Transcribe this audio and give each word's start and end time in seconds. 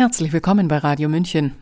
Herzlich 0.00 0.32
willkommen 0.32 0.66
bei 0.66 0.78
Radio 0.78 1.10
München. 1.10 1.52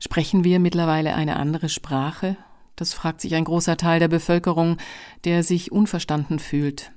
Sprechen 0.00 0.42
wir 0.42 0.58
mittlerweile 0.58 1.14
eine 1.14 1.36
andere 1.36 1.68
Sprache? 1.68 2.38
Das 2.76 2.94
fragt 2.94 3.20
sich 3.20 3.34
ein 3.34 3.44
großer 3.44 3.76
Teil 3.76 4.00
der 4.00 4.08
Bevölkerung, 4.08 4.78
der 5.24 5.42
sich 5.42 5.70
unverstanden 5.70 6.38
fühlt. 6.38 6.92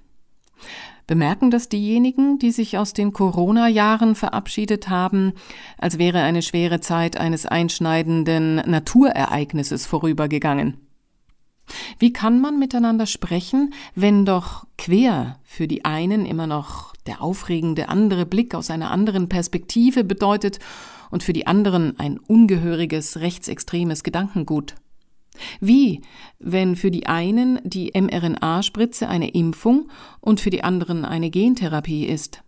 Bemerken 1.08 1.52
das 1.52 1.68
diejenigen, 1.68 2.40
die 2.40 2.52
sich 2.52 2.78
aus 2.78 2.94
den 2.94 3.12
Corona-Jahren 3.12 4.16
verabschiedet 4.16 4.88
haben, 4.88 5.34
als 5.78 5.98
wäre 5.98 6.21
eine 6.21 6.42
schwere 6.42 6.80
Zeit 6.80 7.18
eines 7.18 7.46
einschneidenden 7.46 8.56
Naturereignisses 8.66 9.88
vorübergegangen? 9.88 10.78
Wie 12.00 12.14
kann 12.14 12.40
man 12.40 12.58
miteinander 12.58 13.08
sprechen, 13.08 13.74
wenn 13.94 14.24
doch 14.24 14.66
quer 14.78 15.38
für 15.44 15.68
die 15.68 15.84
einen 15.84 16.26
immer 16.26 16.48
noch 16.48 16.89
der 17.07 17.21
aufregende 17.21 17.89
andere 17.89 18.25
Blick 18.25 18.55
aus 18.55 18.70
einer 18.70 18.91
anderen 18.91 19.29
Perspektive 19.29 20.04
bedeutet 20.04 20.59
und 21.11 21.23
für 21.23 21.34
die 21.34 21.48
anderen 21.48 21.99
ein 21.99 22.20
ungehöriges 22.20 23.20
rechtsextremes 23.20 24.03
Gedankengut? 24.03 24.76
Wie, 25.59 26.02
wenn 26.40 26.76
für 26.76 26.91
die 26.91 27.07
einen 27.07 27.59
die 27.63 27.91
mRNA-Spritze 27.93 29.07
eine 29.07 29.30
Impfung 29.30 29.90
und 30.20 30.40
für 30.40 30.49
die 30.49 30.63
anderen 30.63 31.05
eine 31.05 31.30
Gentherapie 31.30 32.05
ist? 32.05 32.43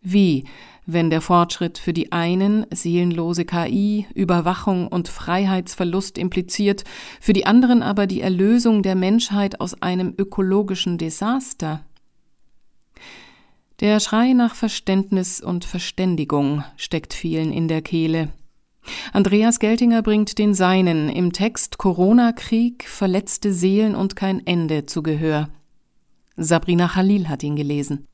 Wie, 0.00 0.44
wenn 0.84 1.10
der 1.10 1.20
Fortschritt 1.20 1.78
für 1.78 1.92
die 1.92 2.12
einen 2.12 2.66
seelenlose 2.72 3.44
KI, 3.44 4.06
Überwachung 4.14 4.86
und 4.86 5.08
Freiheitsverlust 5.08 6.16
impliziert, 6.16 6.84
für 7.20 7.32
die 7.32 7.46
anderen 7.46 7.82
aber 7.82 8.06
die 8.06 8.20
Erlösung 8.20 8.82
der 8.82 8.94
Menschheit 8.94 9.60
aus 9.60 9.82
einem 9.82 10.14
ökologischen 10.16 10.96
Desaster? 10.96 11.84
Der 13.86 14.00
Schrei 14.00 14.32
nach 14.32 14.56
Verständnis 14.56 15.40
und 15.40 15.64
Verständigung 15.64 16.64
steckt 16.76 17.14
vielen 17.14 17.52
in 17.52 17.68
der 17.68 17.82
Kehle. 17.82 18.30
Andreas 19.12 19.60
Geltinger 19.60 20.02
bringt 20.02 20.38
den 20.38 20.54
Seinen 20.54 21.08
im 21.08 21.32
Text 21.32 21.78
Corona-Krieg, 21.78 22.88
verletzte 22.88 23.52
Seelen 23.52 23.94
und 23.94 24.16
kein 24.16 24.44
Ende 24.44 24.86
zu 24.86 25.04
Gehör. 25.04 25.50
Sabrina 26.36 26.88
Khalil 26.88 27.28
hat 27.28 27.44
ihn 27.44 27.54
gelesen. 27.54 28.08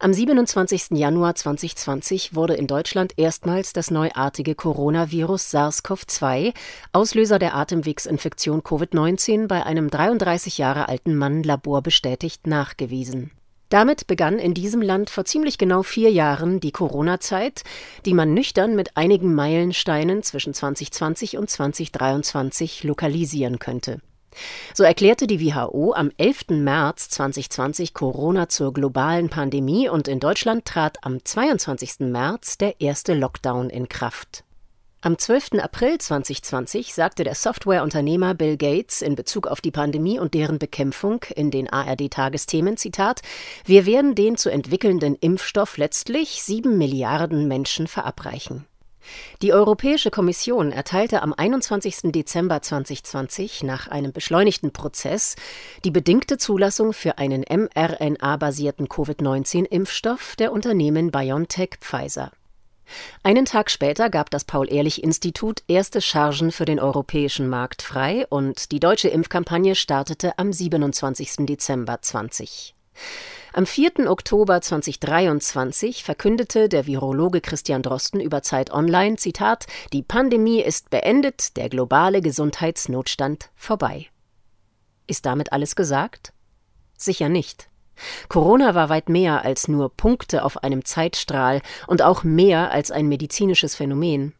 Am 0.00 0.12
27. 0.12 0.98
Januar 0.98 1.36
2020 1.36 2.34
wurde 2.34 2.54
in 2.54 2.66
Deutschland 2.66 3.12
erstmals 3.18 3.72
das 3.72 3.92
neuartige 3.92 4.56
Coronavirus 4.56 5.54
SARS-CoV-2, 5.54 6.54
Auslöser 6.92 7.38
der 7.38 7.54
Atemwegsinfektion 7.54 8.62
Covid-19, 8.62 9.46
bei 9.46 9.64
einem 9.64 9.90
33 9.90 10.58
Jahre 10.58 10.88
alten 10.88 11.14
Mann 11.14 11.44
laborbestätigt 11.44 12.48
nachgewiesen. 12.48 13.30
Damit 13.70 14.08
begann 14.08 14.40
in 14.40 14.52
diesem 14.52 14.82
Land 14.82 15.10
vor 15.10 15.24
ziemlich 15.24 15.56
genau 15.56 15.84
vier 15.84 16.10
Jahren 16.10 16.58
die 16.58 16.72
Corona-Zeit, 16.72 17.62
die 18.04 18.14
man 18.14 18.34
nüchtern 18.34 18.74
mit 18.74 18.96
einigen 18.96 19.32
Meilensteinen 19.32 20.24
zwischen 20.24 20.52
2020 20.52 21.38
und 21.38 21.48
2023 21.48 22.82
lokalisieren 22.82 23.60
könnte. 23.60 24.00
So 24.74 24.82
erklärte 24.82 25.28
die 25.28 25.40
WHO 25.40 25.92
am 25.92 26.10
11. 26.16 26.48
März 26.50 27.10
2020 27.10 27.94
Corona 27.94 28.48
zur 28.48 28.72
globalen 28.72 29.28
Pandemie 29.28 29.88
und 29.88 30.08
in 30.08 30.18
Deutschland 30.18 30.64
trat 30.64 30.98
am 31.02 31.24
22. 31.24 32.00
März 32.00 32.58
der 32.58 32.80
erste 32.80 33.14
Lockdown 33.14 33.70
in 33.70 33.88
Kraft. 33.88 34.44
Am 35.02 35.16
12. 35.16 35.52
April 35.62 35.96
2020 35.96 36.92
sagte 36.92 37.24
der 37.24 37.34
Softwareunternehmer 37.34 38.34
Bill 38.34 38.58
Gates 38.58 39.00
in 39.00 39.14
Bezug 39.14 39.46
auf 39.46 39.62
die 39.62 39.70
Pandemie 39.70 40.18
und 40.18 40.34
deren 40.34 40.58
Bekämpfung 40.58 41.24
in 41.34 41.50
den 41.50 41.72
ARD-Tagesthemen, 41.72 42.76
Zitat, 42.76 43.22
wir 43.64 43.86
werden 43.86 44.14
den 44.14 44.36
zu 44.36 44.50
entwickelnden 44.50 45.16
Impfstoff 45.18 45.78
letztlich 45.78 46.42
sieben 46.42 46.76
Milliarden 46.76 47.48
Menschen 47.48 47.86
verabreichen. 47.86 48.66
Die 49.40 49.54
Europäische 49.54 50.10
Kommission 50.10 50.70
erteilte 50.70 51.22
am 51.22 51.32
21. 51.32 52.12
Dezember 52.12 52.60
2020 52.60 53.62
nach 53.62 53.88
einem 53.88 54.12
beschleunigten 54.12 54.70
Prozess 54.70 55.36
die 55.82 55.90
bedingte 55.90 56.36
Zulassung 56.36 56.92
für 56.92 57.16
einen 57.16 57.46
mRNA-basierten 57.48 58.86
Covid-19-Impfstoff 58.90 60.36
der 60.36 60.52
Unternehmen 60.52 61.10
BioNTech 61.10 61.78
Pfizer. 61.80 62.32
Einen 63.22 63.44
Tag 63.44 63.70
später 63.70 64.10
gab 64.10 64.30
das 64.30 64.44
Paul-Ehrlich-Institut 64.44 65.62
erste 65.68 66.00
Chargen 66.00 66.52
für 66.52 66.64
den 66.64 66.80
europäischen 66.80 67.48
Markt 67.48 67.82
frei 67.82 68.26
und 68.28 68.72
die 68.72 68.80
deutsche 68.80 69.08
Impfkampagne 69.08 69.74
startete 69.74 70.38
am 70.38 70.52
27. 70.52 71.46
Dezember 71.46 72.00
20. 72.00 72.74
Am 73.52 73.66
4. 73.66 74.08
Oktober 74.08 74.60
2023 74.60 76.04
verkündete 76.04 76.68
der 76.68 76.86
Virologe 76.86 77.40
Christian 77.40 77.82
Drosten 77.82 78.20
über 78.20 78.42
Zeit 78.42 78.72
Online, 78.72 79.16
Zitat, 79.16 79.66
die 79.92 80.02
Pandemie 80.02 80.60
ist 80.60 80.90
beendet, 80.90 81.56
der 81.56 81.68
globale 81.68 82.20
Gesundheitsnotstand 82.20 83.50
vorbei. 83.56 84.06
Ist 85.08 85.26
damit 85.26 85.52
alles 85.52 85.74
gesagt? 85.74 86.32
Sicher 86.96 87.28
nicht. 87.28 87.69
Corona 88.28 88.74
war 88.74 88.88
weit 88.88 89.08
mehr 89.08 89.44
als 89.44 89.68
nur 89.68 89.90
Punkte 89.94 90.44
auf 90.44 90.62
einem 90.62 90.84
Zeitstrahl 90.84 91.62
und 91.86 92.02
auch 92.02 92.24
mehr 92.24 92.70
als 92.70 92.90
ein 92.90 93.08
medizinisches 93.08 93.74
Phänomen. 93.74 94.34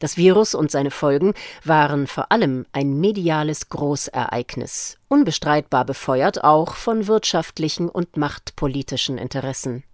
Das 0.00 0.16
Virus 0.16 0.54
und 0.54 0.70
seine 0.70 0.90
Folgen 0.90 1.34
waren 1.64 2.06
vor 2.06 2.30
allem 2.32 2.66
ein 2.72 2.98
mediales 3.00 3.68
Großereignis, 3.68 4.98
unbestreitbar 5.08 5.84
befeuert 5.84 6.42
auch 6.42 6.74
von 6.74 7.06
wirtschaftlichen 7.06 7.88
und 7.88 8.16
machtpolitischen 8.16 9.18
Interessen. 9.18 9.84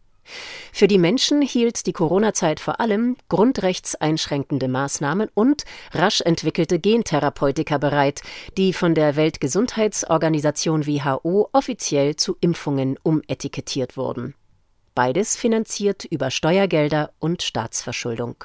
Für 0.72 0.88
die 0.88 0.98
Menschen 0.98 1.42
hielt 1.42 1.86
die 1.86 1.92
Corona-Zeit 1.92 2.60
vor 2.60 2.80
allem 2.80 3.16
grundrechtseinschränkende 3.28 4.68
Maßnahmen 4.68 5.28
und 5.34 5.64
rasch 5.92 6.20
entwickelte 6.20 6.78
Gentherapeutika 6.78 7.78
bereit, 7.78 8.22
die 8.56 8.72
von 8.72 8.94
der 8.94 9.16
Weltgesundheitsorganisation 9.16 10.86
WHO 10.86 11.48
offiziell 11.52 12.16
zu 12.16 12.36
Impfungen 12.40 12.98
umetikettiert 13.02 13.96
wurden. 13.96 14.34
Beides 14.94 15.36
finanziert 15.36 16.04
über 16.04 16.30
Steuergelder 16.30 17.12
und 17.18 17.42
Staatsverschuldung. 17.42 18.44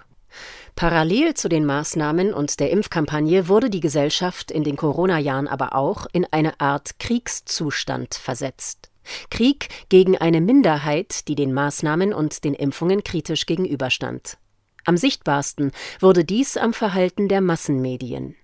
Parallel 0.76 1.34
zu 1.34 1.48
den 1.48 1.66
Maßnahmen 1.66 2.34
und 2.34 2.60
der 2.60 2.70
Impfkampagne 2.70 3.48
wurde 3.48 3.70
die 3.70 3.80
Gesellschaft 3.80 4.52
in 4.52 4.64
den 4.64 4.76
Corona-Jahren 4.76 5.48
aber 5.48 5.76
auch 5.76 6.06
in 6.12 6.26
eine 6.32 6.60
Art 6.60 7.00
Kriegszustand 7.00 8.16
versetzt. 8.16 8.90
Krieg 9.30 9.70
gegen 9.90 10.18
eine 10.18 10.42
Minderheit, 10.42 11.28
die 11.28 11.36
den 11.36 11.54
Maßnahmen 11.54 12.14
und 12.14 12.44
den 12.44 12.54
Impfungen 12.54 13.04
kritisch 13.04 13.46
gegenüberstand. 13.46 14.38
Am 14.86 14.98
sichtbarsten 14.98 15.72
wurde 16.00 16.26
dies 16.26 16.58
am 16.58 16.74
Verhalten 16.74 17.28
der 17.28 17.42
Massenmedien. 17.42 18.36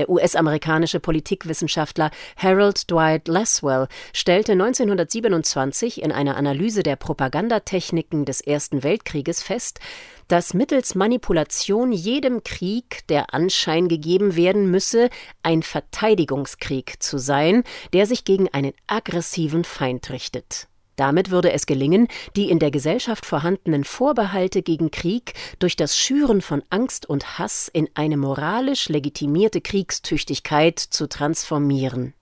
Der 0.00 0.08
US-amerikanische 0.08 0.98
Politikwissenschaftler 0.98 2.10
Harold 2.34 2.90
Dwight 2.90 3.28
Laswell 3.28 3.86
stellte 4.14 4.52
1927 4.52 6.00
in 6.00 6.10
einer 6.10 6.38
Analyse 6.38 6.82
der 6.82 6.96
Propagandatechniken 6.96 8.24
des 8.24 8.40
Ersten 8.40 8.82
Weltkrieges 8.82 9.42
fest, 9.42 9.78
dass 10.26 10.54
mittels 10.54 10.94
Manipulation 10.94 11.92
jedem 11.92 12.42
Krieg 12.44 13.06
der 13.08 13.34
Anschein 13.34 13.88
gegeben 13.88 14.36
werden 14.36 14.70
müsse, 14.70 15.10
ein 15.42 15.62
Verteidigungskrieg 15.62 17.02
zu 17.02 17.18
sein, 17.18 17.62
der 17.92 18.06
sich 18.06 18.24
gegen 18.24 18.48
einen 18.48 18.72
aggressiven 18.86 19.64
Feind 19.64 20.08
richtet. 20.08 20.66
Damit 21.00 21.30
würde 21.30 21.50
es 21.50 21.64
gelingen, 21.64 22.08
die 22.36 22.50
in 22.50 22.58
der 22.58 22.70
Gesellschaft 22.70 23.24
vorhandenen 23.24 23.84
Vorbehalte 23.84 24.60
gegen 24.60 24.90
Krieg 24.90 25.32
durch 25.58 25.74
das 25.74 25.96
Schüren 25.96 26.42
von 26.42 26.62
Angst 26.68 27.08
und 27.08 27.38
Hass 27.38 27.70
in 27.72 27.88
eine 27.94 28.18
moralisch 28.18 28.90
legitimierte 28.90 29.62
Kriegstüchtigkeit 29.62 30.78
zu 30.78 31.08
transformieren. 31.08 32.12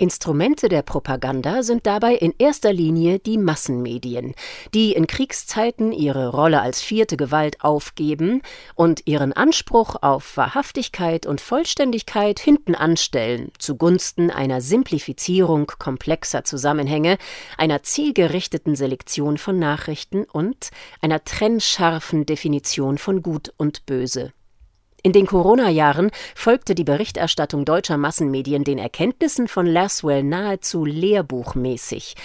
Instrumente 0.00 0.68
der 0.68 0.82
Propaganda 0.82 1.64
sind 1.64 1.84
dabei 1.84 2.14
in 2.14 2.32
erster 2.38 2.72
Linie 2.72 3.18
die 3.18 3.36
Massenmedien, 3.36 4.36
die 4.72 4.92
in 4.92 5.08
Kriegszeiten 5.08 5.90
ihre 5.90 6.28
Rolle 6.28 6.60
als 6.60 6.80
vierte 6.80 7.16
Gewalt 7.16 7.62
aufgeben 7.64 8.42
und 8.76 9.08
ihren 9.08 9.32
Anspruch 9.32 9.96
auf 10.00 10.36
Wahrhaftigkeit 10.36 11.26
und 11.26 11.40
Vollständigkeit 11.40 12.38
hinten 12.38 12.76
anstellen, 12.76 13.50
zugunsten 13.58 14.30
einer 14.30 14.60
Simplifizierung 14.60 15.66
komplexer 15.80 16.44
Zusammenhänge, 16.44 17.18
einer 17.56 17.82
zielgerichteten 17.82 18.76
Selektion 18.76 19.36
von 19.36 19.58
Nachrichten 19.58 20.24
und 20.24 20.70
einer 21.00 21.24
trennscharfen 21.24 22.24
Definition 22.24 22.98
von 22.98 23.20
Gut 23.20 23.52
und 23.56 23.84
Böse. 23.84 24.32
In 25.04 25.12
den 25.12 25.26
Corona-Jahren 25.26 26.10
folgte 26.34 26.74
die 26.74 26.82
Berichterstattung 26.82 27.64
deutscher 27.64 27.96
Massenmedien 27.96 28.64
den 28.64 28.78
Erkenntnissen 28.78 29.46
von 29.46 29.64
Laswell 29.64 30.24
nahezu 30.24 30.84
lehrbuchmäßig, 30.84 32.16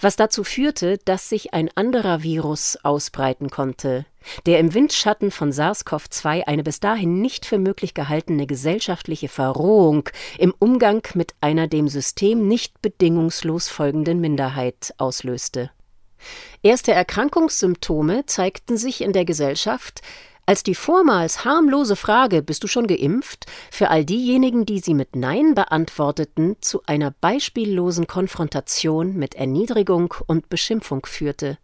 was 0.00 0.14
dazu 0.14 0.44
führte, 0.44 0.98
dass 0.98 1.28
sich 1.28 1.52
ein 1.54 1.68
anderer 1.74 2.22
Virus 2.22 2.78
ausbreiten 2.84 3.50
konnte, 3.50 4.06
der 4.46 4.60
im 4.60 4.74
Windschatten 4.74 5.32
von 5.32 5.50
SARS-CoV-2 5.50 6.44
eine 6.46 6.62
bis 6.62 6.78
dahin 6.78 7.20
nicht 7.20 7.46
für 7.46 7.58
möglich 7.58 7.94
gehaltene 7.94 8.46
gesellschaftliche 8.46 9.28
Verrohung 9.28 10.08
im 10.38 10.54
Umgang 10.56 11.02
mit 11.14 11.34
einer 11.40 11.66
dem 11.66 11.88
System 11.88 12.46
nicht 12.46 12.80
bedingungslos 12.80 13.68
folgenden 13.68 14.20
Minderheit 14.20 14.94
auslöste. 14.98 15.72
Erste 16.62 16.92
Erkrankungssymptome 16.92 18.26
zeigten 18.26 18.76
sich 18.76 19.00
in 19.00 19.12
der 19.12 19.24
Gesellschaft, 19.24 20.02
als 20.50 20.64
die 20.64 20.74
vormals 20.74 21.44
harmlose 21.44 21.94
Frage 21.94 22.42
Bist 22.42 22.64
du 22.64 22.66
schon 22.66 22.88
geimpft 22.88 23.46
für 23.70 23.88
all 23.88 24.04
diejenigen, 24.04 24.66
die 24.66 24.80
sie 24.80 24.94
mit 24.94 25.14
Nein 25.14 25.54
beantworteten, 25.54 26.56
zu 26.60 26.82
einer 26.86 27.12
beispiellosen 27.12 28.08
Konfrontation 28.08 29.14
mit 29.14 29.36
Erniedrigung 29.36 30.12
und 30.26 30.48
Beschimpfung 30.48 31.06
führte. 31.06 31.56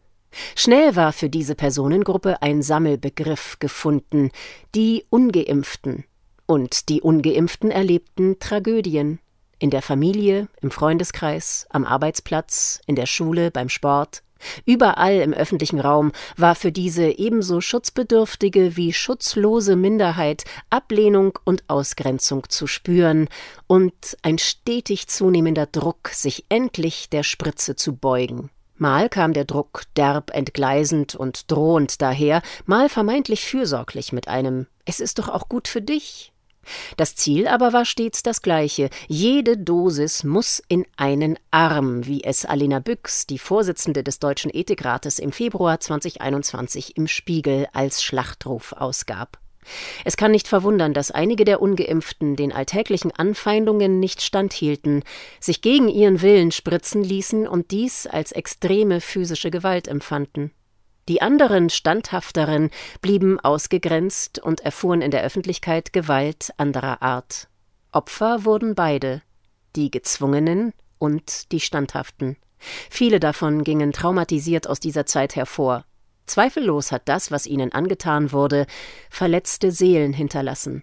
Schnell 0.54 0.94
war 0.94 1.12
für 1.12 1.28
diese 1.28 1.56
Personengruppe 1.56 2.42
ein 2.42 2.62
Sammelbegriff 2.62 3.56
gefunden 3.58 4.30
die 4.76 5.04
ungeimpften. 5.10 6.04
Und 6.46 6.88
die 6.88 7.00
ungeimpften 7.00 7.72
erlebten 7.72 8.38
Tragödien 8.38 9.18
in 9.58 9.70
der 9.70 9.82
Familie, 9.82 10.46
im 10.62 10.70
Freundeskreis, 10.70 11.66
am 11.70 11.84
Arbeitsplatz, 11.84 12.80
in 12.86 12.94
der 12.94 13.06
Schule, 13.06 13.50
beim 13.50 13.68
Sport. 13.68 14.22
Überall 14.64 15.16
im 15.16 15.32
öffentlichen 15.32 15.80
Raum 15.80 16.12
war 16.36 16.54
für 16.54 16.72
diese 16.72 17.18
ebenso 17.18 17.60
schutzbedürftige 17.60 18.76
wie 18.76 18.92
schutzlose 18.92 19.76
Minderheit 19.76 20.44
Ablehnung 20.70 21.38
und 21.44 21.64
Ausgrenzung 21.68 22.48
zu 22.48 22.66
spüren 22.66 23.28
und 23.66 24.16
ein 24.22 24.38
stetig 24.38 25.08
zunehmender 25.08 25.66
Druck, 25.66 26.08
sich 26.08 26.44
endlich 26.48 27.10
der 27.10 27.22
Spritze 27.22 27.76
zu 27.76 27.96
beugen. 27.96 28.50
Mal 28.78 29.08
kam 29.08 29.32
der 29.32 29.46
Druck 29.46 29.84
derb 29.96 30.30
entgleisend 30.34 31.14
und 31.14 31.50
drohend 31.50 32.02
daher, 32.02 32.42
mal 32.66 32.90
vermeintlich 32.90 33.46
fürsorglich 33.46 34.12
mit 34.12 34.28
einem 34.28 34.66
Es 34.84 35.00
ist 35.00 35.18
doch 35.18 35.30
auch 35.30 35.48
gut 35.48 35.66
für 35.66 35.80
dich, 35.80 36.32
das 36.96 37.16
Ziel 37.16 37.46
aber 37.48 37.72
war 37.72 37.84
stets 37.84 38.22
das 38.22 38.42
gleiche. 38.42 38.90
Jede 39.08 39.56
Dosis 39.56 40.24
muss 40.24 40.62
in 40.68 40.86
einen 40.96 41.38
Arm, 41.50 42.06
wie 42.06 42.24
es 42.24 42.44
Alena 42.44 42.80
Büchs, 42.80 43.26
die 43.26 43.38
Vorsitzende 43.38 44.02
des 44.02 44.18
Deutschen 44.18 44.50
Ethikrates, 44.52 45.18
im 45.18 45.32
Februar 45.32 45.80
2021 45.80 46.96
im 46.96 47.06
Spiegel 47.06 47.66
als 47.72 48.02
Schlachtruf 48.02 48.72
ausgab. 48.72 49.38
Es 50.04 50.16
kann 50.16 50.30
nicht 50.30 50.48
verwundern, 50.48 50.94
dass 50.94 51.10
einige 51.10 51.44
der 51.44 51.60
ungeimpften 51.60 52.36
den 52.36 52.52
alltäglichen 52.52 53.12
Anfeindungen 53.12 53.98
nicht 53.98 54.22
standhielten, 54.22 55.02
sich 55.40 55.60
gegen 55.60 55.88
ihren 55.88 56.22
Willen 56.22 56.52
spritzen 56.52 57.02
ließen 57.02 57.46
und 57.46 57.70
dies 57.70 58.06
als 58.06 58.32
extreme 58.32 59.00
physische 59.00 59.50
Gewalt 59.50 59.88
empfanden. 59.88 60.52
Die 61.08 61.23
anderen 61.23 61.70
Standhafteren 61.70 62.70
blieben 63.00 63.38
ausgegrenzt 63.38 64.41
und 64.41 64.61
erfuhren 64.61 65.03
in 65.03 65.12
der 65.12 65.23
Öffentlichkeit 65.23 65.93
Gewalt 65.93 66.53
anderer 66.56 67.00
Art. 67.00 67.49
Opfer 67.93 68.44
wurden 68.44 68.75
beide, 68.75 69.23
die 69.76 69.91
Gezwungenen 69.91 70.73
und 70.99 71.53
die 71.53 71.61
Standhaften. 71.61 72.37
Viele 72.91 73.20
davon 73.20 73.62
gingen 73.62 73.93
traumatisiert 73.93 74.69
aus 74.69 74.81
dieser 74.81 75.06
Zeit 75.06 75.37
hervor. 75.37 75.85
Zweifellos 76.26 76.91
hat 76.91 77.08
das, 77.08 77.31
was 77.31 77.47
ihnen 77.47 77.73
angetan 77.73 78.32
wurde, 78.32 78.67
verletzte 79.08 79.70
Seelen 79.70 80.12
hinterlassen. 80.12 80.82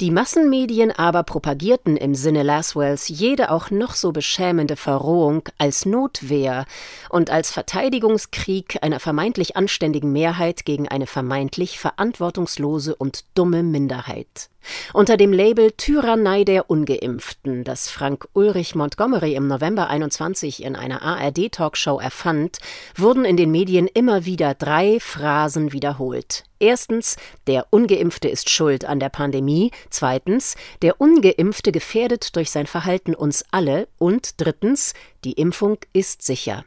Die 0.00 0.10
Massenmedien 0.10 0.90
aber 0.90 1.22
propagierten 1.22 1.96
im 1.96 2.16
Sinne 2.16 2.42
Laswells 2.42 3.08
jede 3.08 3.52
auch 3.52 3.70
noch 3.70 3.94
so 3.94 4.10
beschämende 4.10 4.74
Verrohung 4.74 5.48
als 5.56 5.86
Notwehr 5.86 6.66
und 7.10 7.30
als 7.30 7.52
Verteidigungskrieg 7.52 8.78
einer 8.82 8.98
vermeintlich 8.98 9.56
anständigen 9.56 10.10
Mehrheit 10.12 10.64
gegen 10.64 10.88
eine 10.88 11.06
vermeintlich 11.06 11.78
verantwortungslose 11.78 12.96
und 12.96 13.24
dumme 13.36 13.62
Minderheit. 13.62 14.50
Unter 14.92 15.16
dem 15.16 15.32
Label 15.32 15.72
Tyrannei 15.72 16.44
der 16.44 16.70
Ungeimpften, 16.70 17.64
das 17.64 17.90
Frank 17.90 18.28
Ulrich 18.32 18.74
Montgomery 18.74 19.34
im 19.34 19.46
November 19.46 19.88
21 19.88 20.62
in 20.62 20.74
einer 20.74 21.02
ARD-Talkshow 21.02 22.00
erfand, 22.00 22.58
wurden 22.96 23.24
in 23.24 23.36
den 23.36 23.50
Medien 23.50 23.86
immer 23.86 24.24
wieder 24.24 24.54
drei 24.54 24.98
Phrasen 25.00 25.72
wiederholt. 25.72 26.44
Erstens, 26.60 27.16
der 27.46 27.66
Ungeimpfte 27.70 28.28
ist 28.28 28.48
schuld 28.48 28.86
an 28.86 29.00
der 29.00 29.10
Pandemie. 29.10 29.70
Zweitens, 29.90 30.56
der 30.82 31.00
Ungeimpfte 31.00 31.72
gefährdet 31.72 32.36
durch 32.36 32.50
sein 32.50 32.66
Verhalten 32.66 33.14
uns 33.14 33.44
alle. 33.50 33.88
Und 33.98 34.40
drittens, 34.40 34.94
die 35.24 35.32
Impfung 35.32 35.78
ist 35.92 36.22
sicher. 36.22 36.64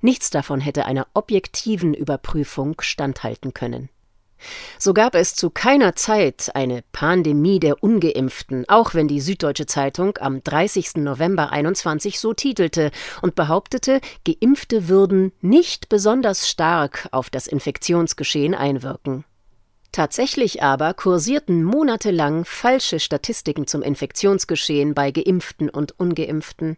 Nichts 0.00 0.30
davon 0.30 0.60
hätte 0.60 0.86
einer 0.86 1.06
objektiven 1.14 1.94
Überprüfung 1.94 2.80
standhalten 2.80 3.54
können. 3.54 3.88
So 4.78 4.92
gab 4.92 5.14
es 5.14 5.34
zu 5.34 5.50
keiner 5.50 5.96
Zeit 5.96 6.50
eine 6.54 6.82
Pandemie 6.92 7.58
der 7.58 7.82
Ungeimpften, 7.82 8.68
auch 8.68 8.94
wenn 8.94 9.08
die 9.08 9.20
Süddeutsche 9.20 9.66
Zeitung 9.66 10.18
am 10.18 10.42
30. 10.42 10.96
November 10.96 11.52
21 11.52 12.20
so 12.20 12.34
titelte 12.34 12.90
und 13.22 13.34
behauptete, 13.34 14.00
Geimpfte 14.24 14.88
würden 14.88 15.32
nicht 15.40 15.88
besonders 15.88 16.48
stark 16.48 17.08
auf 17.12 17.30
das 17.30 17.46
Infektionsgeschehen 17.46 18.54
einwirken. 18.54 19.24
Tatsächlich 19.96 20.62
aber 20.62 20.92
kursierten 20.92 21.64
monatelang 21.64 22.44
falsche 22.44 23.00
Statistiken 23.00 23.66
zum 23.66 23.80
Infektionsgeschehen 23.80 24.92
bei 24.92 25.10
Geimpften 25.10 25.70
und 25.70 25.98
Ungeimpften. 25.98 26.76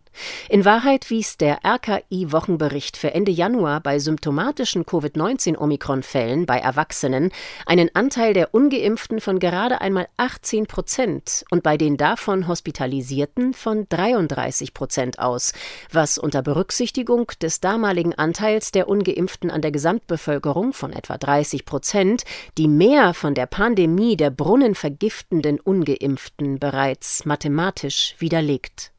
In 0.48 0.64
Wahrheit 0.64 1.10
wies 1.10 1.36
der 1.36 1.58
RKI-Wochenbericht 1.64 2.96
für 2.96 3.12
Ende 3.12 3.32
Januar 3.32 3.80
bei 3.80 3.98
symptomatischen 3.98 4.86
Covid-19-Omikron-Fällen 4.86 6.46
bei 6.46 6.58
Erwachsenen 6.58 7.32
einen 7.66 7.90
Anteil 7.92 8.34
der 8.34 8.54
Ungeimpften 8.54 9.20
von 9.20 9.40
gerade 9.40 9.80
einmal 9.80 10.06
18 10.16 10.68
Prozent 10.68 11.44
und 11.50 11.64
bei 11.64 11.76
den 11.76 11.96
davon 11.96 12.46
Hospitalisierten 12.46 13.52
von 13.52 13.86
33 13.88 14.74
Prozent 14.74 15.18
aus, 15.18 15.54
was 15.90 16.18
unter 16.18 16.42
Berücksichtigung 16.42 17.32
des 17.42 17.58
damaligen 17.58 18.14
Anteils 18.14 18.70
der 18.70 18.88
Ungeimpften 18.88 19.50
an 19.50 19.60
der 19.60 19.72
Gesamtbevölkerung 19.72 20.72
von 20.72 20.92
etwa 20.92 21.18
30 21.18 21.64
Prozent, 21.64 22.22
die 22.56 22.68
mehr 22.68 23.07
von 23.14 23.34
der 23.34 23.46
Pandemie 23.46 24.16
der 24.16 24.30
brunnenvergiftenden 24.30 25.60
Ungeimpften 25.60 26.58
bereits 26.58 27.24
mathematisch 27.24 28.14
widerlegt. 28.18 28.92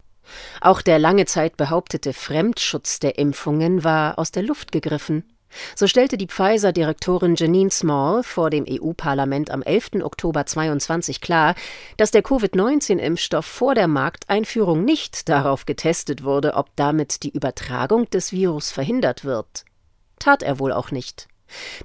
Auch 0.61 0.81
der 0.81 0.99
lange 0.99 1.25
Zeit 1.25 1.57
behauptete 1.57 2.13
Fremdschutz 2.13 2.99
der 2.99 3.17
Impfungen 3.17 3.83
war 3.83 4.19
aus 4.19 4.31
der 4.31 4.43
Luft 4.43 4.71
gegriffen. 4.71 5.23
So 5.75 5.87
stellte 5.87 6.17
die 6.17 6.27
Pfizer-Direktorin 6.27 7.35
Janine 7.35 7.71
Small 7.71 8.23
vor 8.23 8.49
dem 8.49 8.65
EU-Parlament 8.69 9.49
am 9.49 9.63
11. 9.63 10.03
Oktober 10.03 10.45
22 10.45 11.21
klar, 11.21 11.55
dass 11.97 12.11
der 12.11 12.21
Covid-19-Impfstoff 12.21 13.45
vor 13.45 13.73
der 13.73 13.87
Markteinführung 13.87 14.85
nicht 14.85 15.27
darauf 15.27 15.65
getestet 15.65 16.23
wurde, 16.23 16.53
ob 16.53 16.75
damit 16.75 17.23
die 17.23 17.31
Übertragung 17.31 18.07
des 18.11 18.31
Virus 18.31 18.69
verhindert 18.71 19.25
wird. 19.25 19.65
Tat 20.19 20.43
er 20.43 20.59
wohl 20.59 20.71
auch 20.71 20.91
nicht. 20.91 21.28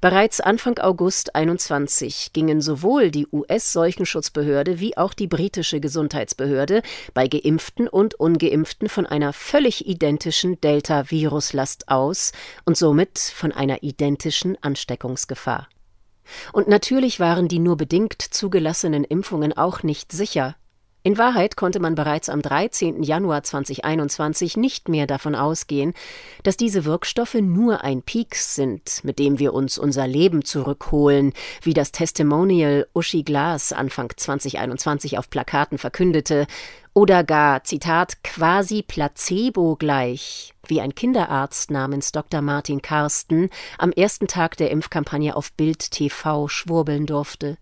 Bereits 0.01 0.41
Anfang 0.41 0.79
August 0.79 1.35
21 1.35 2.33
gingen 2.33 2.61
sowohl 2.61 3.11
die 3.11 3.27
US-Seuchenschutzbehörde 3.33 4.81
wie 4.81 4.97
auch 4.97 5.15
die 5.15 5.27
britische 5.27 5.81
Gesundheitsbehörde 5.81 6.83
bei 7.15 7.29
Geimpften 7.29 7.89
und 7.89 8.15
Ungeimpften 8.15 8.89
von 8.89 9.07
einer 9.07 9.33
völlig 9.33 9.87
identischen 9.87 10.61
Delta-Viruslast 10.61 11.89
aus 11.89 12.33
und 12.65 12.77
somit 12.77 13.19
von 13.19 13.53
einer 13.53 13.83
identischen 13.83 14.57
Ansteckungsgefahr. 14.63 15.69
Und 16.53 16.69
natürlich 16.69 17.21
waren 17.21 17.49
die 17.49 17.59
nur 17.59 17.77
bedingt 17.77 18.21
zugelassenen 18.21 19.05
Impfungen 19.05 19.53
auch 19.53 19.83
nicht 19.83 20.13
sicher. 20.13 20.57
In 21.07 21.19
Wahrheit 21.19 21.59
konnte 21.59 21.81
man 21.81 21.95
bereits 21.95 22.31
am 22.31 22.41
13. 22.41 23.03
Januar 23.03 23.43
2021 23.43 24.57
nicht 24.57 24.89
mehr 24.89 25.07
davon 25.07 25.35
ausgehen, 25.35 25.93
dass 26.45 26.57
diese 26.57 26.87
Wirkstoffe 26.87 27.35
nur 27.35 27.85
ein 27.85 28.01
Peaks 28.01 28.55
sind, 28.55 29.05
mit 29.05 29.19
dem 29.19 29.39
wir 29.39 29.53
uns 29.53 29.77
unser 29.77 30.07
Leben 30.07 30.47
zurückholen, 30.47 31.35
wie 31.61 31.75
das 31.75 31.93
Testimonial 31.93 32.87
Uschi 32.95 33.23
Glas 33.23 33.75
Anfang 33.75 34.15
2021 34.17 35.19
auf 35.19 35.29
Plakaten 35.29 35.77
verkündete, 35.77 36.47
oder 36.95 37.23
gar, 37.23 37.65
Zitat, 37.65 38.23
quasi 38.25 38.83
Placebo 38.83 39.77
gleich, 39.77 40.55
wie 40.67 40.81
ein 40.81 40.95
Kinderarzt 40.95 41.71
namens 41.71 42.13
Dr. 42.13 42.41
Martin 42.41 42.81
Karsten 42.81 43.51
am 43.77 43.93
ersten 43.93 44.27
Tag 44.27 44.57
der 44.57 44.71
Impfkampagne 44.71 45.37
auf 45.37 45.53
Bild 45.53 45.91
TV 45.91 46.49
schwurbeln 46.49 47.05
durfte. 47.05 47.59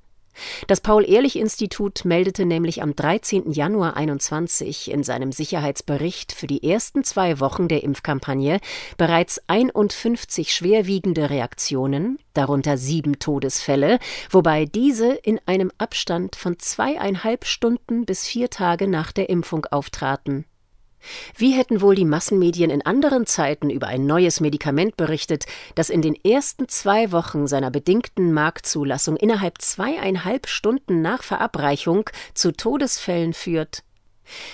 Das 0.67 0.81
Paul-Ehrlich-Institut 0.81 2.05
meldete 2.05 2.47
nämlich 2.47 2.83
am 2.83 2.95
13. 2.95 3.53
Januar 3.53 3.97
21 3.97 4.91
in 4.91 5.03
seinem 5.03 5.33
Sicherheitsbericht 5.33 6.33
für 6.33 6.47
die 6.47 6.69
ersten 6.69 7.05
zwei 7.05 7.41
Wochen 7.41 7.69
der 7.69 7.83
Impfkampagne 7.83 8.61
bereits 8.97 9.41
51 9.47 10.55
schwerwiegende 10.55 11.31
Reaktionen, 11.31 12.19
darunter 12.35 12.77
sieben 12.77 13.19
Todesfälle, 13.19 13.99
wobei 14.31 14.65
diese 14.65 15.13
in 15.13 15.41
einem 15.47 15.71
Abstand 15.79 16.37
von 16.37 16.59
zweieinhalb 16.59 17.45
Stunden 17.45 18.05
bis 18.05 18.27
vier 18.27 18.51
Tage 18.51 18.89
nach 18.89 19.13
der 19.13 19.29
Impfung 19.29 19.67
auftraten. 19.67 20.47
Wie 21.37 21.53
hätten 21.53 21.81
wohl 21.81 21.95
die 21.95 22.05
Massenmedien 22.05 22.71
in 22.71 22.85
anderen 22.85 23.27
Zeiten 23.27 23.71
über 23.71 23.87
ein 23.89 24.07
neues 24.07 24.41
Medikament 24.41 24.97
berichtet, 24.97 25.47
das 25.75 25.91
in 25.91 26.03
den 26.03 26.15
ersten 26.15 26.69
zwei 26.69 27.13
Wochen 27.13 27.47
seiner 27.47 27.71
bedingten 27.71 28.33
Marktzulassung 28.33 29.17
innerhalb 29.17 29.61
zweieinhalb 29.61 30.49
Stunden 30.49 31.03
nach 31.03 31.23
Verabreichung 31.23 32.09
zu 32.35 32.53
Todesfällen 32.53 33.33
führt? 33.33 33.83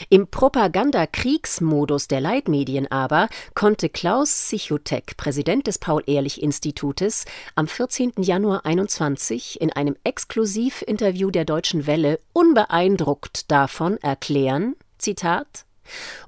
Im 0.09 0.29
Propagandakriegsmodus 0.29 2.09
der 2.09 2.21
Leitmedien 2.21 2.91
aber 2.91 3.29
konnte 3.55 3.89
Klaus 3.89 4.49
Sichutek, 4.49 5.17
Präsident 5.17 5.67
des 5.67 5.79
Paul-Ehrlich-Institutes, 5.79 7.25
am 7.55 7.69
14. 7.69 8.13
Januar 8.19 8.65
21 8.65 9.61
in 9.61 9.73
einem 9.73 9.97
Exklusivinterview 10.05 11.31
der 11.31 11.45
Deutschen 11.45 11.87
Welle 11.87 12.21
unbeeindruckt 12.33 13.51
davon 13.51 13.99
erklären, 13.99 14.75
Zitat, 14.99 15.67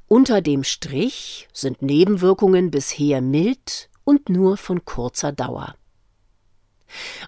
unter 0.08 0.40
dem 0.40 0.64
Strich 0.64 1.48
sind 1.52 1.82
Nebenwirkungen 1.82 2.70
bisher 2.70 3.20
mild 3.20 3.88
und 4.04 4.28
nur 4.28 4.56
von 4.56 4.84
kurzer 4.84 5.32
Dauer. 5.32 5.74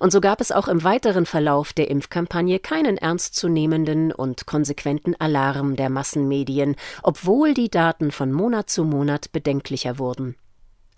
Und 0.01 0.13
so 0.13 0.21
gab 0.21 0.41
es 0.41 0.51
auch 0.51 0.69
im 0.69 0.83
weiteren 0.83 1.27
Verlauf 1.27 1.73
der 1.73 1.91
Impfkampagne 1.91 2.59
keinen 2.59 2.99
ernstzunehmenden 2.99 4.13
und 4.13 4.47
konsequenten 4.47 5.15
Alarm 5.21 5.77
der 5.77 5.89
Massenmedien, 5.89 6.77
obwohl 7.03 7.55
die 7.55 7.71
Daten 7.71 8.11
von 8.11 8.33
Monat 8.33 8.71
zu 8.71 8.85
Monat 8.85 9.31
bedenklicher 9.33 9.99
wurden. 9.99 10.37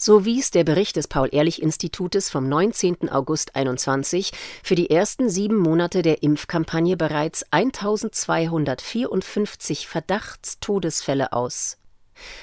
So 0.06 0.26
wies 0.26 0.50
der 0.50 0.64
Bericht 0.64 0.96
des 0.96 1.08
Paul-Ehrlich-Institutes 1.08 2.28
vom 2.28 2.46
19. 2.46 3.08
August 3.08 3.56
21 3.56 4.32
für 4.62 4.74
die 4.74 4.90
ersten 4.90 5.30
sieben 5.30 5.56
Monate 5.56 6.02
der 6.02 6.22
Impfkampagne 6.22 6.98
bereits 6.98 7.42
1254 7.52 9.88
Verdachtstodesfälle 9.88 11.32
aus. 11.32 11.78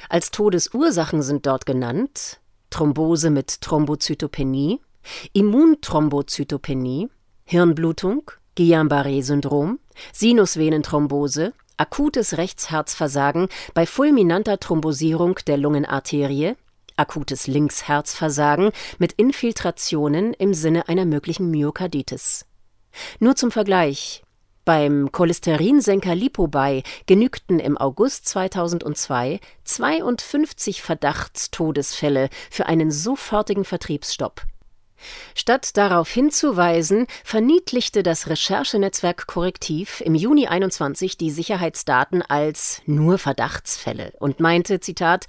Als 0.10 0.32
Todesursachen 0.32 1.22
sind 1.22 1.46
dort 1.46 1.68
genannt 1.68 2.39
Thrombose 2.72 3.30
mit 3.30 3.62
Thrombozytopenie, 3.62 4.82
Immunthrombozytopenie, 5.34 7.10
Hirnblutung, 7.44 8.32
Guillain-Barré-Syndrom, 8.58 9.77
Sinusvenenthrombose, 10.13 11.53
akutes 11.77 12.39
Rechtsherzversagen 12.39 13.50
bei 13.75 13.86
fulminanter 13.86 14.60
Thrombosierung 14.60 15.36
der 15.46 15.58
Lungenarterie, 15.58 16.56
akutes 17.01 17.48
Linksherzversagen 17.48 18.72
mit 19.00 19.13
Infiltrationen 19.13 20.34
im 20.34 20.53
Sinne 20.53 20.88
einer 20.88 21.05
möglichen 21.05 21.50
Myokarditis. 21.50 22.46
Nur 23.20 23.36
zum 23.36 23.51
Vergleich. 23.51 24.24
Beim 24.63 25.12
Cholesterinsenker 25.12 26.13
Lipobay 26.13 26.84
genügten 27.08 27.60
im 27.60 27.77
August 27.79 28.27
2002 28.29 29.39
52 29.63 30.84
Verdachtstodesfälle 30.84 32.29
für 32.51 32.67
einen 32.67 32.91
sofortigen 32.91 33.65
Vertriebsstopp. 33.65 34.43
Statt 35.36 35.77
darauf 35.77 36.10
hinzuweisen, 36.10 37.08
verniedlichte 37.24 38.03
das 38.03 38.27
Recherchenetzwerk 38.27 39.27
Korrektiv 39.27 40.01
im 40.01 40.15
Juni 40.15 40.48
21 40.48 41.17
die 41.17 41.31
Sicherheitsdaten 41.31 42.22
als 42.22 42.81
nur 42.86 43.17
Verdachtsfälle 43.17 44.13
und 44.20 44.39
meinte, 44.39 44.79
Zitat, 44.79 45.25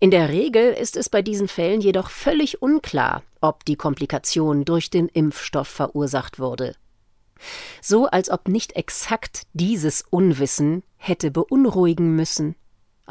in 0.00 0.10
der 0.10 0.28
Regel 0.28 0.72
ist 0.72 0.96
es 0.96 1.08
bei 1.08 1.22
diesen 1.22 1.48
Fällen 1.48 1.80
jedoch 1.80 2.10
völlig 2.10 2.62
unklar, 2.62 3.22
ob 3.40 3.64
die 3.64 3.76
Komplikation 3.76 4.64
durch 4.64 4.90
den 4.90 5.08
Impfstoff 5.08 5.68
verursacht 5.68 6.38
wurde. 6.38 6.74
So 7.80 8.06
als 8.06 8.30
ob 8.30 8.48
nicht 8.48 8.76
exakt 8.76 9.42
dieses 9.52 10.04
Unwissen 10.08 10.82
hätte 10.96 11.30
beunruhigen 11.30 12.14
müssen. 12.14 12.54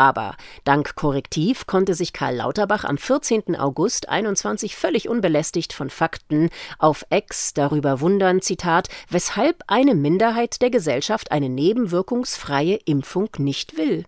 Aber 0.02 0.36
dank 0.64 0.96
Korrektiv 0.96 1.68
konnte 1.68 1.94
sich 1.94 2.12
Karl 2.12 2.38
Lauterbach 2.38 2.86
am 2.86 2.98
14. 2.98 3.56
August 3.56 4.10
21 4.10 4.76
völlig 4.76 5.08
unbelästigt 5.08 5.74
von 5.74 5.92
Fakten 5.92 6.50
auf 6.80 7.06
Ex 7.12 7.54
darüber 7.54 8.02
wundern, 8.02 8.42
Zitat, 8.42 8.88
weshalb 9.12 9.62
eine 9.68 9.94
Minderheit 9.94 10.64
der 10.64 10.72
Gesellschaft 10.72 11.32
eine 11.32 11.50
nebenwirkungsfreie 11.50 12.80
Impfung 12.86 13.30
nicht 13.38 13.78
will. 13.78 14.06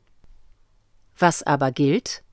Was 1.16 1.44
aber 1.44 1.72
gilt? 1.72 2.24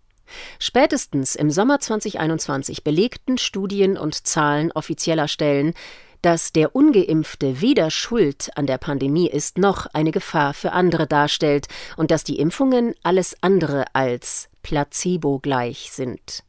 Spätestens 0.58 1.34
im 1.34 1.50
Sommer 1.50 1.80
2021 1.80 2.82
belegten 2.82 3.36
Studien 3.36 3.98
und 3.98 4.26
Zahlen 4.26 4.72
offizieller 4.72 5.28
Stellen, 5.28 5.74
dass 6.22 6.52
der 6.52 6.74
ungeimpfte 6.74 7.60
weder 7.60 7.90
schuld 7.90 8.50
an 8.56 8.66
der 8.66 8.78
Pandemie 8.78 9.28
ist 9.28 9.58
noch 9.58 9.86
eine 9.92 10.10
Gefahr 10.10 10.54
für 10.54 10.72
andere 10.72 11.06
darstellt 11.06 11.68
und 11.96 12.10
dass 12.10 12.24
die 12.24 12.38
Impfungen 12.38 12.94
alles 13.02 13.36
andere 13.40 13.84
als 13.94 14.48
placebo 14.62 15.38
gleich 15.38 15.90
sind. 15.92 16.44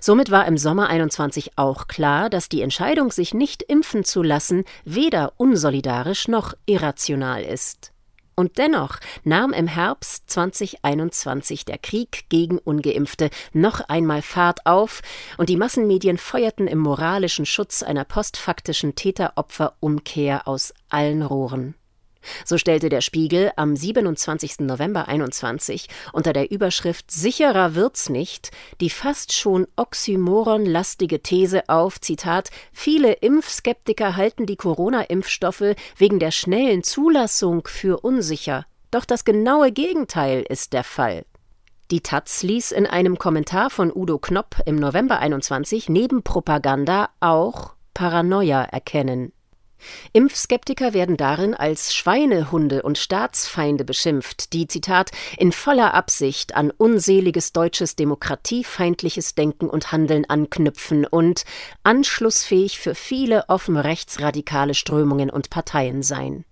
Somit 0.00 0.30
war 0.30 0.46
im 0.46 0.58
Sommer 0.58 0.88
21 0.88 1.52
auch 1.56 1.86
klar, 1.86 2.28
dass 2.28 2.48
die 2.48 2.62
Entscheidung, 2.62 3.10
sich 3.10 3.34
nicht 3.34 3.62
impfen 3.62 4.04
zu 4.04 4.22
lassen, 4.22 4.64
weder 4.84 5.32
unsolidarisch 5.36 6.28
noch 6.28 6.54
irrational 6.66 7.42
ist. 7.42 7.92
Und 8.40 8.56
dennoch 8.56 9.00
nahm 9.22 9.52
im 9.52 9.66
Herbst 9.66 10.30
2021 10.30 11.66
der 11.66 11.76
Krieg 11.76 12.24
gegen 12.30 12.56
ungeimpfte 12.56 13.28
noch 13.52 13.80
einmal 13.80 14.22
Fahrt 14.22 14.64
auf, 14.64 15.02
und 15.36 15.50
die 15.50 15.58
Massenmedien 15.58 16.16
feuerten 16.16 16.66
im 16.66 16.78
moralischen 16.78 17.44
Schutz 17.44 17.82
einer 17.82 18.06
postfaktischen 18.06 18.94
Täteropferumkehr 18.94 20.48
aus 20.48 20.72
allen 20.88 21.20
Rohren. 21.20 21.74
So 22.44 22.58
stellte 22.58 22.88
der 22.88 23.00
Spiegel 23.00 23.52
am 23.56 23.76
27. 23.76 24.60
November 24.60 25.08
21 25.08 25.88
unter 26.12 26.32
der 26.32 26.50
Überschrift 26.50 27.10
Sicherer 27.10 27.74
wird's 27.74 28.08
nicht 28.08 28.50
die 28.80 28.90
fast 28.90 29.32
schon 29.32 29.66
oxymoronlastige 29.76 31.22
These 31.22 31.68
auf, 31.68 32.00
Zitat, 32.00 32.50
viele 32.72 33.12
Impfskeptiker 33.12 34.16
halten 34.16 34.46
die 34.46 34.56
Corona-Impfstoffe 34.56 35.74
wegen 35.96 36.18
der 36.18 36.30
schnellen 36.30 36.82
Zulassung 36.82 37.66
für 37.66 38.00
unsicher. 38.00 38.66
Doch 38.90 39.04
das 39.04 39.24
genaue 39.24 39.72
Gegenteil 39.72 40.44
ist 40.48 40.72
der 40.72 40.84
Fall. 40.84 41.24
Die 41.90 42.02
Taz 42.02 42.42
ließ 42.42 42.70
in 42.70 42.86
einem 42.86 43.18
Kommentar 43.18 43.70
von 43.70 43.92
Udo 43.92 44.18
Knopp 44.18 44.56
im 44.64 44.76
November 44.76 45.18
21 45.18 45.88
neben 45.88 46.22
Propaganda 46.22 47.10
auch 47.18 47.74
Paranoia 47.94 48.62
erkennen. 48.62 49.32
Impfskeptiker 50.12 50.92
werden 50.92 51.16
darin 51.16 51.54
als 51.54 51.94
Schweinehunde 51.94 52.82
und 52.82 52.98
Staatsfeinde 52.98 53.84
beschimpft, 53.84 54.52
die, 54.52 54.66
Zitat, 54.66 55.10
in 55.38 55.52
voller 55.52 55.94
Absicht 55.94 56.54
an 56.54 56.70
unseliges 56.70 57.52
deutsches 57.52 57.96
demokratiefeindliches 57.96 59.34
Denken 59.34 59.68
und 59.68 59.92
Handeln 59.92 60.24
anknüpfen 60.28 61.06
und 61.06 61.44
anschlussfähig 61.82 62.78
für 62.78 62.94
viele 62.94 63.48
offen 63.48 63.76
rechtsradikale 63.76 64.74
Strömungen 64.74 65.30
und 65.30 65.50
Parteien 65.50 66.02
seien. 66.02 66.44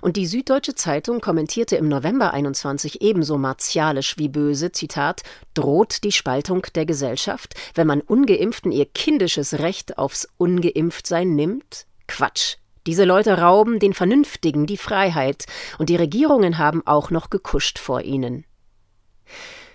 Und 0.00 0.16
die 0.16 0.26
Süddeutsche 0.26 0.74
Zeitung 0.74 1.20
kommentierte 1.20 1.76
im 1.76 1.88
November 1.88 2.32
21 2.32 3.02
ebenso 3.02 3.38
martialisch 3.38 4.18
wie 4.18 4.28
böse, 4.28 4.72
Zitat, 4.72 5.22
droht 5.54 6.04
die 6.04 6.12
Spaltung 6.12 6.66
der 6.74 6.86
Gesellschaft, 6.86 7.54
wenn 7.74 7.86
man 7.86 8.00
Ungeimpften 8.00 8.72
ihr 8.72 8.86
kindisches 8.86 9.60
Recht 9.60 9.98
aufs 9.98 10.28
Ungeimpftsein 10.38 11.34
nimmt? 11.34 11.86
Quatsch. 12.10 12.56
Diese 12.88 13.04
Leute 13.04 13.38
rauben 13.38 13.78
den 13.78 13.94
Vernünftigen 13.94 14.66
die 14.66 14.76
Freiheit, 14.76 15.44
und 15.78 15.88
die 15.88 15.96
Regierungen 15.96 16.58
haben 16.58 16.84
auch 16.86 17.10
noch 17.10 17.30
gekuscht 17.30 17.78
vor 17.78 18.02
ihnen. 18.02 18.44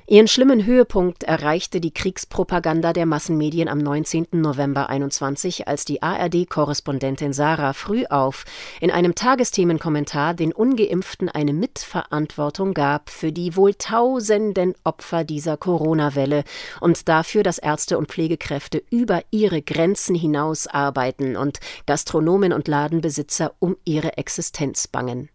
Ihren 0.07 0.27
schlimmen 0.27 0.67
Höhepunkt 0.67 1.23
erreichte 1.23 1.81
die 1.81 1.91
Kriegspropaganda 1.91 2.93
der 2.93 3.07
Massenmedien 3.07 3.67
am 3.67 3.79
19. 3.79 4.27
November 4.33 4.87
21, 4.87 5.67
als 5.67 5.83
die 5.83 6.03
ARD-Korrespondentin 6.03 7.33
Sarah 7.33 7.73
Frühauf 7.73 8.45
in 8.81 8.91
einem 8.91 9.15
Tagesthemenkommentar 9.15 10.35
den 10.35 10.53
Ungeimpften 10.53 11.27
eine 11.27 11.53
Mitverantwortung 11.53 12.75
gab 12.75 13.09
für 13.09 13.31
die 13.31 13.55
wohl 13.55 13.73
tausenden 13.73 14.75
Opfer 14.83 15.23
dieser 15.23 15.57
Corona-Welle 15.57 16.43
und 16.81 17.09
dafür, 17.09 17.41
dass 17.41 17.57
Ärzte 17.57 17.97
und 17.97 18.09
Pflegekräfte 18.09 18.83
über 18.91 19.23
ihre 19.31 19.63
Grenzen 19.63 20.13
hinaus 20.13 20.67
arbeiten 20.67 21.35
und 21.35 21.59
Gastronomen 21.87 22.53
und 22.53 22.67
Ladenbesitzer 22.67 23.55
um 23.57 23.75
ihre 23.85 24.19
Existenz 24.19 24.87
bangen. 24.87 25.29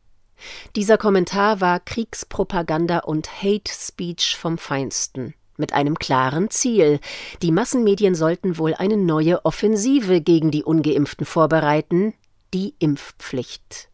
Dieser 0.77 0.99
Kommentar 0.99 1.61
war 1.61 1.81
Kriegspropaganda 1.81 3.01
und 3.01 3.43
Hate 3.43 3.71
Speech 3.71 4.37
vom 4.39 4.59
Feinsten 4.59 5.35
mit 5.57 5.73
einem 5.73 5.99
klaren 5.99 6.51
Ziel. 6.51 7.01
Die 7.43 7.53
Massenmedien 7.53 8.15
sollten 8.15 8.59
wohl 8.59 8.75
eine 8.75 8.97
neue 8.97 9.45
Offensive 9.45 10.21
gegen 10.21 10.51
die 10.51 10.65
ungeimpften 10.65 11.27
vorbereiten, 11.27 12.15
die 12.55 12.75
Impfpflicht. 12.79 13.89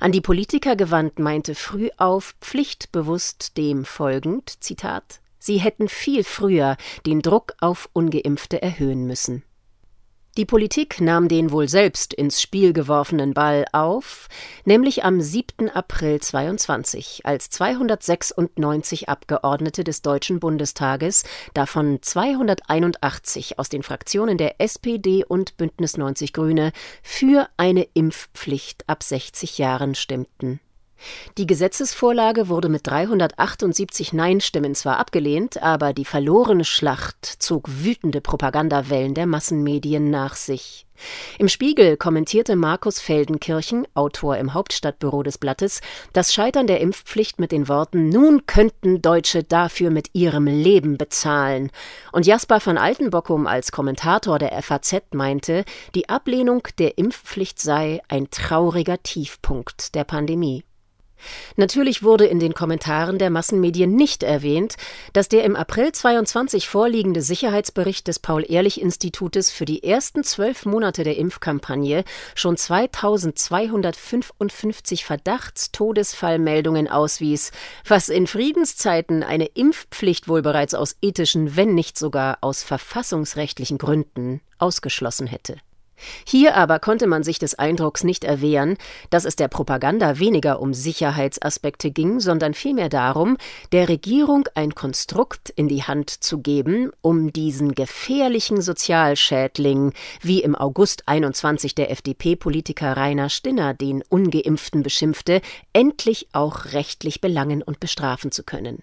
An 0.00 0.12
die 0.12 0.20
Politiker 0.20 0.74
gewandt 0.74 1.18
meinte 1.18 1.54
früh 1.54 1.90
auf 1.96 2.34
pflichtbewusst 2.40 3.56
dem 3.56 3.84
folgend 3.84 4.62
Zitat 4.62 5.20
Sie 5.42 5.56
hätten 5.56 5.88
viel 5.88 6.22
früher 6.22 6.76
den 7.06 7.22
Druck 7.22 7.54
auf 7.60 7.88
ungeimpfte 7.94 8.60
erhöhen 8.60 9.06
müssen. 9.06 9.42
Die 10.36 10.44
Politik 10.44 11.00
nahm 11.00 11.26
den 11.26 11.50
wohl 11.50 11.68
selbst 11.68 12.14
ins 12.14 12.40
Spiel 12.40 12.72
geworfenen 12.72 13.34
Ball 13.34 13.64
auf, 13.72 14.28
nämlich 14.64 15.04
am 15.04 15.20
7. 15.20 15.68
April 15.68 16.20
22, 16.20 17.22
als 17.24 17.50
296 17.50 19.08
Abgeordnete 19.08 19.82
des 19.82 20.02
Deutschen 20.02 20.38
Bundestages, 20.38 21.24
davon 21.52 21.98
281 22.00 23.58
aus 23.58 23.70
den 23.70 23.82
Fraktionen 23.82 24.38
der 24.38 24.60
SPD 24.60 25.24
und 25.24 25.56
Bündnis 25.56 25.96
90 25.96 26.32
Grüne, 26.32 26.70
für 27.02 27.48
eine 27.56 27.88
Impfpflicht 27.94 28.88
ab 28.88 29.02
60 29.02 29.58
Jahren 29.58 29.96
stimmten. 29.96 30.60
Die 31.38 31.46
Gesetzesvorlage 31.46 32.48
wurde 32.48 32.68
mit 32.68 32.86
378 32.86 34.12
Nein-Stimmen 34.12 34.74
zwar 34.74 34.98
abgelehnt, 34.98 35.62
aber 35.62 35.92
die 35.92 36.04
verlorene 36.04 36.64
Schlacht 36.64 37.24
zog 37.24 37.68
wütende 37.68 38.20
Propagandawellen 38.20 39.14
der 39.14 39.26
Massenmedien 39.26 40.10
nach 40.10 40.34
sich. 40.34 40.86
Im 41.38 41.48
Spiegel 41.48 41.96
kommentierte 41.96 42.56
Markus 42.56 43.00
Feldenkirchen, 43.00 43.86
Autor 43.94 44.36
im 44.36 44.54
Hauptstadtbüro 44.54 45.22
des 45.22 45.38
Blattes, 45.38 45.80
das 46.12 46.34
Scheitern 46.34 46.66
der 46.66 46.80
Impfpflicht 46.80 47.40
mit 47.40 47.52
den 47.52 47.68
Worten 47.68 48.08
Nun 48.08 48.46
könnten 48.46 49.00
Deutsche 49.00 49.42
dafür 49.42 49.90
mit 49.90 50.10
ihrem 50.12 50.46
Leben 50.46 50.98
bezahlen. 50.98 51.70
Und 52.12 52.26
Jasper 52.26 52.60
van 52.62 52.78
Altenbockum 52.78 53.46
als 53.46 53.72
Kommentator 53.72 54.38
der 54.38 54.60
FAZ 54.62 55.02
meinte, 55.12 55.64
die 55.94 56.08
Ablehnung 56.08 56.62
der 56.78 56.98
Impfpflicht 56.98 57.58
sei 57.58 58.00
ein 58.08 58.30
trauriger 58.30 59.02
Tiefpunkt 59.02 59.94
der 59.94 60.04
Pandemie. 60.04 60.64
Natürlich 61.56 62.02
wurde 62.02 62.26
in 62.26 62.40
den 62.40 62.54
Kommentaren 62.54 63.18
der 63.18 63.28
Massenmedien 63.30 63.94
nicht 63.94 64.22
erwähnt, 64.22 64.76
dass 65.12 65.28
der 65.28 65.44
im 65.44 65.56
April 65.56 65.92
22 65.92 66.66
vorliegende 66.68 67.20
Sicherheitsbericht 67.22 68.08
des 68.08 68.18
Paul-Ehrlich-Institutes 68.18 69.50
für 69.50 69.64
die 69.64 69.82
ersten 69.82 70.22
zwölf 70.24 70.66
Monate 70.66 71.04
der 71.04 71.16
Impfkampagne 71.16 72.04
schon 72.34 72.56
2255 72.56 75.04
Verdachtstodesfallmeldungen 75.04 76.88
auswies, 76.88 77.52
was 77.86 78.08
in 78.08 78.26
Friedenszeiten 78.26 79.22
eine 79.22 79.46
Impfpflicht 79.46 80.26
wohl 80.28 80.42
bereits 80.42 80.74
aus 80.74 80.96
ethischen, 81.02 81.56
wenn 81.56 81.74
nicht 81.74 81.98
sogar 81.98 82.38
aus 82.40 82.62
verfassungsrechtlichen 82.62 83.78
Gründen 83.78 84.40
ausgeschlossen 84.58 85.26
hätte. 85.26 85.56
Hier 86.24 86.56
aber 86.56 86.78
konnte 86.78 87.06
man 87.06 87.22
sich 87.22 87.38
des 87.38 87.58
Eindrucks 87.58 88.04
nicht 88.04 88.24
erwehren, 88.24 88.76
dass 89.10 89.24
es 89.24 89.36
der 89.36 89.48
Propaganda 89.48 90.18
weniger 90.18 90.60
um 90.60 90.74
Sicherheitsaspekte 90.74 91.90
ging, 91.90 92.20
sondern 92.20 92.54
vielmehr 92.54 92.88
darum, 92.88 93.36
der 93.72 93.88
Regierung 93.88 94.48
ein 94.54 94.74
Konstrukt 94.74 95.50
in 95.50 95.68
die 95.68 95.82
Hand 95.82 96.10
zu 96.10 96.38
geben, 96.38 96.90
um 97.00 97.32
diesen 97.32 97.74
gefährlichen 97.74 98.60
Sozialschädling, 98.60 99.92
wie 100.20 100.42
im 100.42 100.54
August 100.54 101.08
21 101.08 101.74
der 101.74 101.90
FDP-Politiker 101.90 102.96
Rainer 102.96 103.28
Stinner 103.28 103.74
den 103.74 104.02
Ungeimpften 104.08 104.82
beschimpfte, 104.82 105.40
endlich 105.72 106.28
auch 106.32 106.66
rechtlich 106.72 107.20
belangen 107.20 107.62
und 107.62 107.80
bestrafen 107.80 108.32
zu 108.32 108.42
können. 108.42 108.82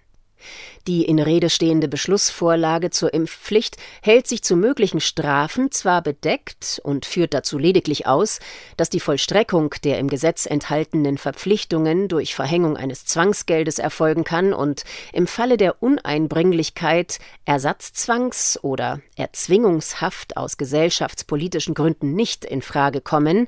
Die 0.88 1.04
in 1.04 1.20
Rede 1.20 1.50
stehende 1.50 1.88
Beschlussvorlage 1.88 2.92
zur 2.92 3.14
Impfpflicht 3.14 3.76
hält 4.02 4.26
sich 4.26 4.42
zu 4.42 4.56
möglichen 4.56 5.02
Strafen 5.02 5.72
zwar 5.72 6.02
bedeckt 6.02 6.80
und 6.84 7.06
führt 7.06 7.34
dazu 7.34 7.58
lediglich 7.58 8.08
aus, 8.08 8.40
dass 8.78 8.90
die 8.90 9.02
Vollstreckung 9.02 9.76
der 9.84 10.00
im 10.00 10.08
Gesetz 10.08 10.46
enthaltenen 10.46 11.18
Verpflichtungen 11.18 12.08
durch 12.08 12.36
Verhängung 12.36 12.78
eines 12.78 13.06
Zwangsgeldes 13.06 13.80
erfolgen 13.80 14.24
kann 14.24 14.54
und 14.54 14.84
im 15.12 15.28
Falle 15.28 15.58
der 15.58 15.82
Uneinbringlichkeit 15.84 17.20
Ersatzzwangs 17.46 18.60
oder 18.62 19.02
Erzwingungshaft 19.16 20.38
aus 20.38 20.58
gesellschaftspolitischen 20.58 21.74
Gründen 21.74 22.14
nicht 22.14 22.46
in 22.46 22.62
Frage 22.62 23.02
kommen, 23.02 23.48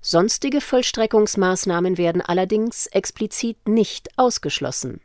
sonstige 0.00 0.60
Vollstreckungsmaßnahmen 0.60 1.98
werden 1.98 2.22
allerdings 2.22 2.86
explizit 2.86 3.68
nicht 3.68 4.08
ausgeschlossen 4.16 5.00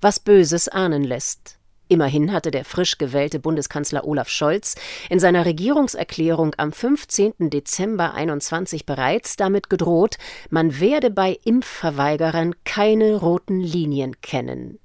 was 0.00 0.20
Böses 0.20 0.68
ahnen 0.68 1.04
lässt. 1.04 1.58
Immerhin 1.88 2.32
hatte 2.32 2.50
der 2.50 2.64
frisch 2.64 2.98
gewählte 2.98 3.38
Bundeskanzler 3.38 4.06
Olaf 4.06 4.28
Scholz 4.28 4.74
in 5.08 5.18
seiner 5.18 5.46
Regierungserklärung 5.46 6.54
am 6.58 6.70
15. 6.70 7.50
Dezember 7.50 8.12
21 8.12 8.84
bereits 8.84 9.36
damit 9.36 9.70
gedroht, 9.70 10.18
man 10.50 10.80
werde 10.80 11.10
bei 11.10 11.38
Impfverweigerern 11.44 12.54
keine 12.64 13.16
roten 13.16 13.60
Linien 13.60 14.20
kennen. 14.20 14.78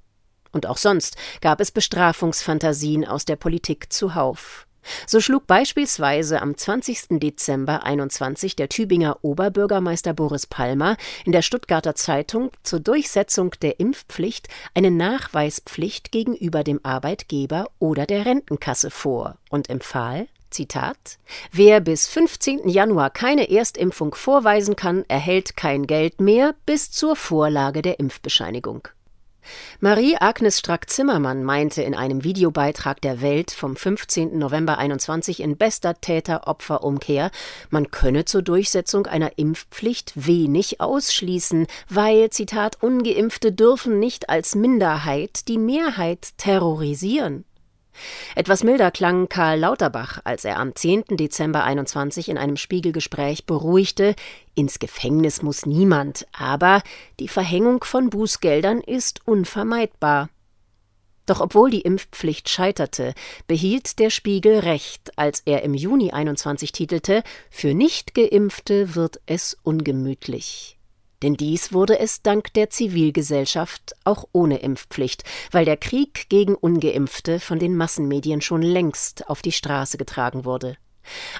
Und 0.50 0.66
auch 0.66 0.78
sonst 0.78 1.16
gab 1.40 1.60
es 1.60 1.72
Bestrafungsfantasien 1.72 3.04
aus 3.06 3.26
der 3.26 3.36
Politik 3.36 3.92
zuhauf. 3.92 4.66
So 5.06 5.20
schlug 5.20 5.46
beispielsweise 5.46 6.40
am 6.42 6.56
20. 6.56 7.20
Dezember 7.20 7.84
21 7.84 8.56
der 8.56 8.68
Tübinger 8.68 9.18
Oberbürgermeister 9.22 10.14
Boris 10.14 10.46
Palmer 10.46 10.96
in 11.24 11.32
der 11.32 11.42
Stuttgarter 11.42 11.94
Zeitung 11.94 12.50
zur 12.62 12.80
Durchsetzung 12.80 13.52
der 13.62 13.80
Impfpflicht 13.80 14.48
eine 14.74 14.90
Nachweispflicht 14.90 16.12
gegenüber 16.12 16.64
dem 16.64 16.80
Arbeitgeber 16.82 17.66
oder 17.78 18.06
der 18.06 18.26
Rentenkasse 18.26 18.90
vor 18.90 19.36
und 19.50 19.70
empfahl 19.70 20.28
Zitat 20.54 21.18
Wer 21.50 21.80
bis 21.80 22.06
15. 22.06 22.68
Januar 22.68 23.10
keine 23.10 23.50
Erstimpfung 23.50 24.14
vorweisen 24.14 24.76
kann, 24.76 25.04
erhält 25.08 25.56
kein 25.56 25.86
Geld 25.86 26.20
mehr 26.20 26.54
bis 26.64 26.90
zur 26.90 27.16
Vorlage 27.16 27.82
der 27.82 27.98
Impfbescheinigung. 27.98 28.88
Marie-Agnes 29.80 30.58
Strack-Zimmermann 30.58 31.44
meinte 31.44 31.82
in 31.82 31.94
einem 31.94 32.24
Videobeitrag 32.24 33.00
der 33.00 33.20
Welt 33.20 33.50
vom 33.50 33.76
15. 33.76 34.38
November 34.38 34.78
21 34.78 35.40
in 35.40 35.56
bester 35.56 36.00
Täter-Opfer-Umkehr, 36.00 37.30
man 37.70 37.90
könne 37.90 38.24
zur 38.24 38.42
Durchsetzung 38.42 39.06
einer 39.06 39.38
Impfpflicht 39.38 40.12
wenig 40.14 40.80
ausschließen, 40.80 41.66
weil, 41.88 42.30
Zitat, 42.30 42.82
Ungeimpfte 42.82 43.52
dürfen 43.52 43.98
nicht 43.98 44.28
als 44.28 44.54
Minderheit 44.54 45.48
die 45.48 45.58
Mehrheit 45.58 46.36
terrorisieren. 46.38 47.44
Etwas 48.34 48.64
milder 48.64 48.90
klang 48.90 49.28
Karl 49.28 49.60
Lauterbach, 49.60 50.20
als 50.24 50.44
er 50.44 50.58
am 50.58 50.74
10. 50.74 51.04
Dezember 51.10 51.64
21 51.64 52.28
in 52.28 52.38
einem 52.38 52.56
Spiegelgespräch 52.56 53.46
beruhigte, 53.46 54.14
ins 54.54 54.78
Gefängnis 54.78 55.42
muss 55.42 55.66
niemand, 55.66 56.26
aber 56.32 56.82
die 57.20 57.28
Verhängung 57.28 57.84
von 57.84 58.10
Bußgeldern 58.10 58.80
ist 58.80 59.20
unvermeidbar. 59.26 60.28
Doch 61.26 61.40
obwohl 61.40 61.70
die 61.70 61.80
Impfpflicht 61.80 62.48
scheiterte, 62.48 63.14
behielt 63.46 63.98
der 63.98 64.10
Spiegel 64.10 64.58
recht, 64.58 65.16
als 65.16 65.40
er 65.46 65.62
im 65.62 65.74
Juni 65.74 66.10
21 66.10 66.72
titelte 66.72 67.22
Für 67.50 67.74
Nichtgeimpfte 67.74 68.94
wird 68.94 69.20
es 69.26 69.56
ungemütlich. 69.62 70.78
Denn 71.24 71.38
dies 71.38 71.72
wurde 71.72 71.98
es 71.98 72.20
dank 72.20 72.52
der 72.52 72.68
Zivilgesellschaft 72.68 73.94
auch 74.04 74.26
ohne 74.32 74.58
Impfpflicht, 74.58 75.24
weil 75.52 75.64
der 75.64 75.78
Krieg 75.78 76.28
gegen 76.28 76.54
ungeimpfte 76.54 77.40
von 77.40 77.58
den 77.58 77.78
Massenmedien 77.78 78.42
schon 78.42 78.60
längst 78.60 79.30
auf 79.30 79.40
die 79.40 79.50
Straße 79.50 79.96
getragen 79.96 80.44
wurde. 80.44 80.76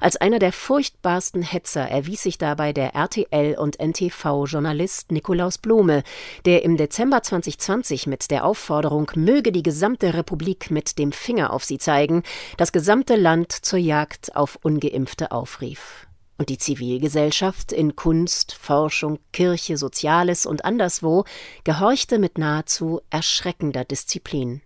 Als 0.01 0.17
einer 0.17 0.39
der 0.39 0.53
furchtbarsten 0.53 1.43
Hetzer 1.43 1.87
erwies 1.87 2.23
sich 2.23 2.39
dabei 2.39 2.73
der 2.73 2.95
RTL 2.95 3.59
und 3.59 3.79
NTV-Journalist 3.79 5.13
Nikolaus 5.13 5.59
Blome, 5.59 6.03
der 6.47 6.63
im 6.63 6.79
Dezember 6.79 7.23
2020 7.23 8.07
mit 8.07 8.31
der 8.31 8.47
Aufforderung, 8.47 9.11
möge 9.17 9.53
die 9.53 9.63
gesamte 9.63 10.15
Republik 10.15 10.71
mit 10.71 10.99
dem 10.99 11.13
Finger 11.13 11.53
auf 11.53 11.63
sie 11.63 11.77
zeigen, 11.77 12.23
das 12.57 12.73
gesamte 12.73 13.17
Land 13.17 13.53
zur 13.53 13.79
Jagd 13.79 14.35
auf 14.35 14.59
ungeimpfte 14.63 15.31
aufrief. 15.31 16.07
Und 16.37 16.49
die 16.49 16.59
Zivilgesellschaft 16.59 17.73
in 17.73 17.95
Kunst, 17.95 18.55
Forschung, 18.55 19.19
Kirche, 19.33 19.77
Soziales 19.77 20.47
und 20.47 20.65
anderswo 20.65 21.25
gehorchte 21.63 22.19
mit 22.19 22.39
nahezu 22.39 23.01
erschreckender 23.11 23.85
Disziplin. 23.85 24.61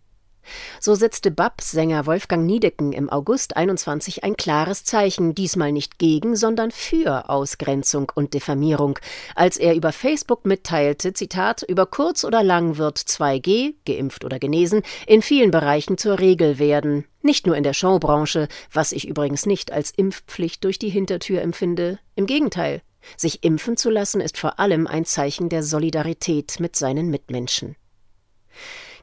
So 0.80 0.94
setzte 0.94 1.30
BAP-Sänger 1.30 2.06
Wolfgang 2.06 2.46
Niedecken 2.46 2.92
im 2.92 3.10
August 3.10 3.56
21 3.56 4.24
ein 4.24 4.36
klares 4.36 4.84
Zeichen, 4.84 5.34
diesmal 5.34 5.72
nicht 5.72 5.98
gegen, 5.98 6.36
sondern 6.36 6.70
für 6.70 7.28
Ausgrenzung 7.28 8.10
und 8.14 8.34
Diffamierung, 8.34 8.98
als 9.34 9.56
er 9.56 9.74
über 9.74 9.92
Facebook 9.92 10.44
mitteilte, 10.46 11.12
Zitat, 11.12 11.62
über 11.62 11.86
kurz 11.86 12.24
oder 12.24 12.42
lang 12.42 12.76
wird 12.76 12.98
2G, 12.98 13.74
geimpft 13.86 14.24
oder 14.24 14.38
genesen, 14.38 14.82
in 15.06 15.22
vielen 15.22 15.50
Bereichen 15.50 15.98
zur 15.98 16.18
Regel 16.18 16.58
werden. 16.58 17.04
Nicht 17.22 17.46
nur 17.46 17.56
in 17.56 17.64
der 17.64 17.74
Showbranche, 17.74 18.48
was 18.72 18.92
ich 18.92 19.08
übrigens 19.08 19.44
nicht 19.44 19.72
als 19.72 19.90
Impfpflicht 19.90 20.62
durch 20.64 20.78
die 20.78 20.88
Hintertür 20.88 21.42
empfinde. 21.42 21.98
Im 22.14 22.26
Gegenteil. 22.26 22.82
Sich 23.16 23.42
impfen 23.44 23.76
zu 23.76 23.90
lassen 23.90 24.20
ist 24.20 24.38
vor 24.38 24.58
allem 24.58 24.86
ein 24.86 25.04
Zeichen 25.04 25.48
der 25.48 25.62
Solidarität 25.62 26.60
mit 26.60 26.76
seinen 26.76 27.10
Mitmenschen. 27.10 27.76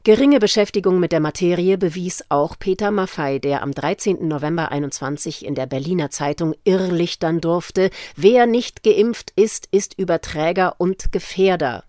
Geringe 0.06 0.38
Beschäftigung 0.38 1.00
mit 1.00 1.10
der 1.10 1.18
Materie 1.18 1.78
bewies 1.78 2.24
auch 2.28 2.56
Peter 2.60 2.92
Maffei, 2.92 3.40
der 3.40 3.60
am 3.64 3.72
13. 3.72 4.28
November 4.28 4.70
21 4.70 5.44
in 5.44 5.56
der 5.56 5.66
Berliner 5.66 6.10
Zeitung 6.10 6.54
irrlichtern 6.62 7.40
durfte, 7.40 7.90
wer 8.14 8.46
nicht 8.46 8.84
geimpft 8.84 9.32
ist, 9.34 9.66
ist 9.72 9.98
Überträger 9.98 10.76
und 10.78 11.10
Gefährder. 11.10 11.82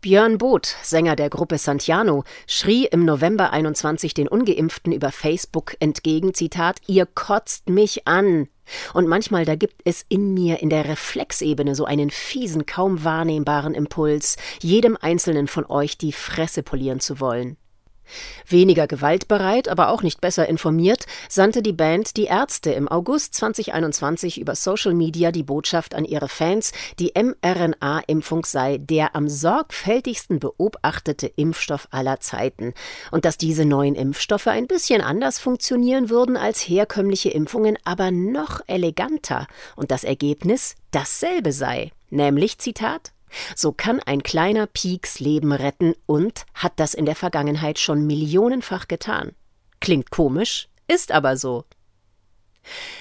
Björn 0.00 0.38
Both, 0.38 0.76
Sänger 0.84 1.16
der 1.16 1.28
Gruppe 1.28 1.58
Santiano, 1.58 2.22
schrie 2.46 2.86
im 2.86 3.04
November 3.04 3.50
21 3.50 4.14
den 4.14 4.28
Ungeimpften 4.28 4.92
über 4.92 5.10
Facebook 5.10 5.74
entgegen, 5.80 6.34
Zitat, 6.34 6.76
ihr 6.86 7.04
kotzt 7.04 7.68
mich 7.68 8.06
an. 8.06 8.46
Und 8.94 9.08
manchmal, 9.08 9.44
da 9.44 9.56
gibt 9.56 9.82
es 9.84 10.04
in 10.08 10.34
mir 10.34 10.60
in 10.60 10.70
der 10.70 10.88
Reflexebene 10.88 11.74
so 11.74 11.84
einen 11.84 12.10
fiesen, 12.10 12.66
kaum 12.66 13.04
wahrnehmbaren 13.04 13.74
Impuls, 13.74 14.36
jedem 14.60 14.96
einzelnen 15.00 15.46
von 15.46 15.66
euch 15.66 15.98
die 15.98 16.12
Fresse 16.12 16.62
polieren 16.62 17.00
zu 17.00 17.20
wollen. 17.20 17.56
Weniger 18.46 18.86
gewaltbereit, 18.86 19.68
aber 19.68 19.88
auch 19.88 20.02
nicht 20.02 20.20
besser 20.20 20.48
informiert, 20.48 21.06
sandte 21.28 21.62
die 21.62 21.72
Band 21.72 22.16
Die 22.16 22.24
Ärzte 22.24 22.72
im 22.72 22.88
August 22.88 23.34
2021 23.34 24.40
über 24.40 24.54
Social 24.54 24.94
Media 24.94 25.32
die 25.32 25.42
Botschaft 25.42 25.94
an 25.94 26.04
ihre 26.04 26.28
Fans, 26.28 26.72
die 26.98 27.12
mRNA-Impfung 27.14 28.44
sei 28.44 28.78
der 28.78 29.14
am 29.14 29.28
sorgfältigsten 29.28 30.38
beobachtete 30.38 31.26
Impfstoff 31.26 31.88
aller 31.90 32.20
Zeiten. 32.20 32.74
Und 33.10 33.24
dass 33.24 33.38
diese 33.38 33.64
neuen 33.64 33.94
Impfstoffe 33.94 34.48
ein 34.48 34.66
bisschen 34.66 35.00
anders 35.00 35.38
funktionieren 35.38 36.10
würden 36.10 36.36
als 36.36 36.60
herkömmliche 36.60 37.30
Impfungen, 37.30 37.78
aber 37.84 38.10
noch 38.10 38.60
eleganter. 38.66 39.46
Und 39.76 39.90
das 39.90 40.04
Ergebnis 40.04 40.74
dasselbe 40.90 41.52
sei, 41.52 41.92
nämlich 42.10 42.58
Zitat 42.58 43.12
so 43.54 43.72
kann 43.72 44.00
ein 44.00 44.22
kleiner 44.22 44.66
Pieks 44.66 45.20
Leben 45.20 45.52
retten 45.52 45.94
und 46.06 46.44
hat 46.54 46.72
das 46.76 46.94
in 46.94 47.06
der 47.06 47.16
Vergangenheit 47.16 47.78
schon 47.78 48.06
millionenfach 48.06 48.88
getan. 48.88 49.32
Klingt 49.80 50.10
komisch, 50.10 50.68
ist 50.88 51.12
aber 51.12 51.36
so. 51.36 51.64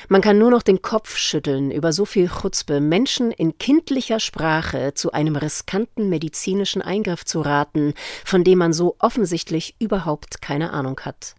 Man 0.08 0.22
kann 0.22 0.38
nur 0.38 0.52
noch 0.52 0.64
den 0.64 0.82
Kopf 0.82 1.18
schütteln 1.18 1.72
über 1.72 1.92
so 1.92 2.06
viel 2.06 2.30
Chutzpe, 2.30 2.80
Menschen 2.80 3.32
in 3.32 3.58
kindlicher 3.58 4.20
Sprache 4.20 4.94
zu 4.94 5.12
einem 5.12 5.36
riskanten 5.36 6.10
medizinischen 6.10 6.82
Eingriff 6.82 7.26
zu 7.26 7.42
raten, 7.42 7.94
von 8.26 8.44
dem 8.44 8.60
man 8.60 8.74
so 8.74 8.96
offensichtlich 9.00 9.76
überhaupt 9.80 10.42
keine 10.42 10.72
Ahnung 10.72 11.00
hat. 11.02 11.36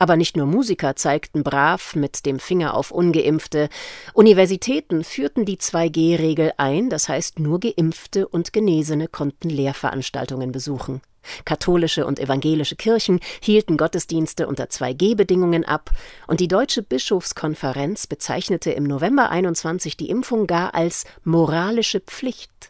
Aber 0.00 0.16
nicht 0.16 0.34
nur 0.34 0.46
Musiker 0.46 0.96
zeigten 0.96 1.42
brav 1.42 1.94
mit 1.94 2.24
dem 2.24 2.40
Finger 2.40 2.72
auf 2.72 2.90
ungeimpfte, 2.90 3.68
Universitäten 4.14 5.04
führten 5.04 5.44
die 5.44 5.58
2G-Regel 5.58 6.54
ein, 6.56 6.88
das 6.88 7.10
heißt 7.10 7.38
nur 7.38 7.60
geimpfte 7.60 8.26
und 8.26 8.54
Genesene 8.54 9.08
konnten 9.08 9.50
Lehrveranstaltungen 9.50 10.52
besuchen. 10.52 11.02
Katholische 11.44 12.06
und 12.06 12.18
evangelische 12.18 12.76
Kirchen 12.76 13.20
hielten 13.42 13.76
Gottesdienste 13.76 14.48
unter 14.48 14.64
2G-Bedingungen 14.64 15.66
ab, 15.66 15.90
und 16.26 16.40
die 16.40 16.48
Deutsche 16.48 16.82
Bischofskonferenz 16.82 18.06
bezeichnete 18.06 18.70
im 18.70 18.84
November 18.84 19.28
21 19.28 19.98
die 19.98 20.08
Impfung 20.08 20.46
gar 20.46 20.74
als 20.74 21.04
moralische 21.24 22.00
Pflicht. 22.00 22.69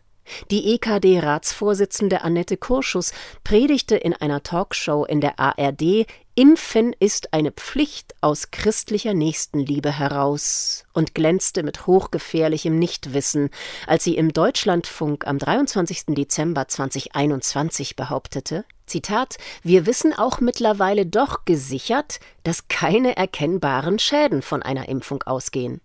Die 0.51 0.75
EKD-Ratsvorsitzende 0.75 2.23
Annette 2.23 2.57
Kurschus 2.57 3.13
predigte 3.45 3.97
in 3.97 4.15
einer 4.15 4.43
Talkshow 4.43 5.05
in 5.05 5.21
der 5.21 5.39
ARD, 5.39 6.07
Impfen 6.37 6.95
ist 6.99 7.35
eine 7.35 7.53
Pflicht 7.53 8.15
aus 8.23 8.51
christlicher 8.51 9.13
Nächstenliebe 9.13 9.91
heraus 9.93 10.85
und 10.95 11.15
glänzte 11.15 11.63
mit 11.63 11.87
hochgefährlichem 11.87 12.79
Nichtwissen, 12.79 13.51
als 13.87 14.05
sie 14.05 14.17
im 14.17 14.33
Deutschlandfunk 14.33 15.27
am 15.27 15.39
23. 15.39 16.15
Dezember 16.15 16.67
2021 16.67 17.95
behauptete, 17.95 18.65
Zitat, 18.87 19.37
wir 19.63 19.85
wissen 19.87 20.13
auch 20.13 20.41
mittlerweile 20.41 21.05
doch 21.05 21.45
gesichert, 21.45 22.21
dass 22.43 22.69
keine 22.69 23.17
erkennbaren 23.17 23.99
Schäden 23.99 24.41
von 24.41 24.63
einer 24.63 24.89
Impfung 24.89 25.23
ausgehen. 25.25 25.81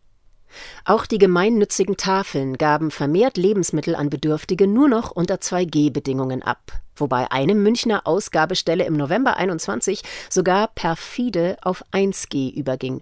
Auch 0.84 1.06
die 1.06 1.18
gemeinnützigen 1.18 1.98
Tafeln 1.98 2.58
gaben 2.58 2.92
vermehrt 2.92 3.38
Lebensmittel 3.38 3.96
an 3.96 4.10
Bedürftige 4.10 4.68
nur 4.68 4.88
noch 4.88 5.12
unter 5.12 5.36
2G-Bedingungen 5.36 6.42
ab, 6.42 6.74
wobei 6.96 7.32
eine 7.32 7.56
Münchner 7.56 8.06
Ausgabestelle 8.06 8.86
im 8.86 8.96
November 8.98 9.38
21 9.38 10.02
sogar 10.30 10.68
perfide 10.68 11.58
auf 11.62 11.84
1G 11.92 12.54
überging. 12.54 13.02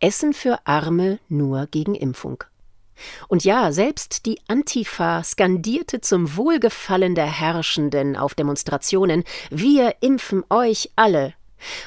Essen 0.00 0.32
für 0.32 0.60
Arme 0.64 1.18
nur 1.28 1.66
gegen 1.66 1.94
Impfung. 1.94 2.44
Und 3.28 3.44
ja, 3.44 3.72
selbst 3.72 4.26
die 4.26 4.40
Antifa 4.48 5.22
skandierte 5.22 6.00
zum 6.00 6.36
Wohlgefallen 6.36 7.14
der 7.14 7.26
Herrschenden 7.26 8.16
auf 8.16 8.34
Demonstrationen 8.34 9.24
Wir 9.50 9.96
impfen 10.00 10.44
euch 10.50 10.90
alle 10.96 11.34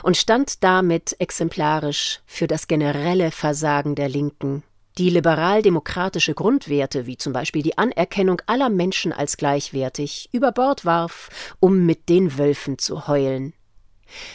und 0.03 0.17
stand 0.17 0.63
damit 0.63 1.15
exemplarisch 1.19 2.21
für 2.25 2.47
das 2.47 2.67
generelle 2.67 3.31
Versagen 3.31 3.95
der 3.95 4.09
Linken 4.09 4.63
die 4.97 5.09
liberal-demokratische 5.09 6.33
Grundwerte 6.33 7.05
wie 7.05 7.17
zum 7.17 7.33
Beispiel 7.33 7.63
die 7.63 7.77
Anerkennung 7.77 8.41
aller 8.45 8.69
Menschen 8.69 9.13
als 9.13 9.37
gleichwertig 9.37 10.29
über 10.31 10.51
Bord 10.51 10.85
warf, 10.85 11.29
um 11.59 11.85
mit 11.85 12.09
den 12.09 12.37
Wölfen 12.37 12.77
zu 12.77 13.07
heulen. 13.07 13.53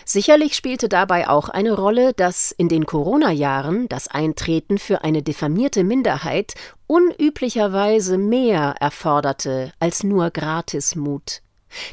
Sicherlich 0.05 0.57
spielte 0.57 0.89
dabei 0.89 1.29
auch 1.29 1.49
eine 1.49 1.73
Rolle, 1.73 2.13
dass 2.15 2.51
in 2.51 2.69
den 2.69 2.87
Corona-Jahren 2.87 3.89
das 3.89 4.09
Eintreten 4.09 4.79
für 4.79 5.05
eine 5.05 5.23
diffamierte 5.23 5.85
Minderheit 5.85 6.55
unüblicherweise 6.87 8.19
mehr 8.19 8.77
erforderte 8.81 9.73
als 9.79 10.03
nur 10.03 10.31
Gratismut. 10.31 11.43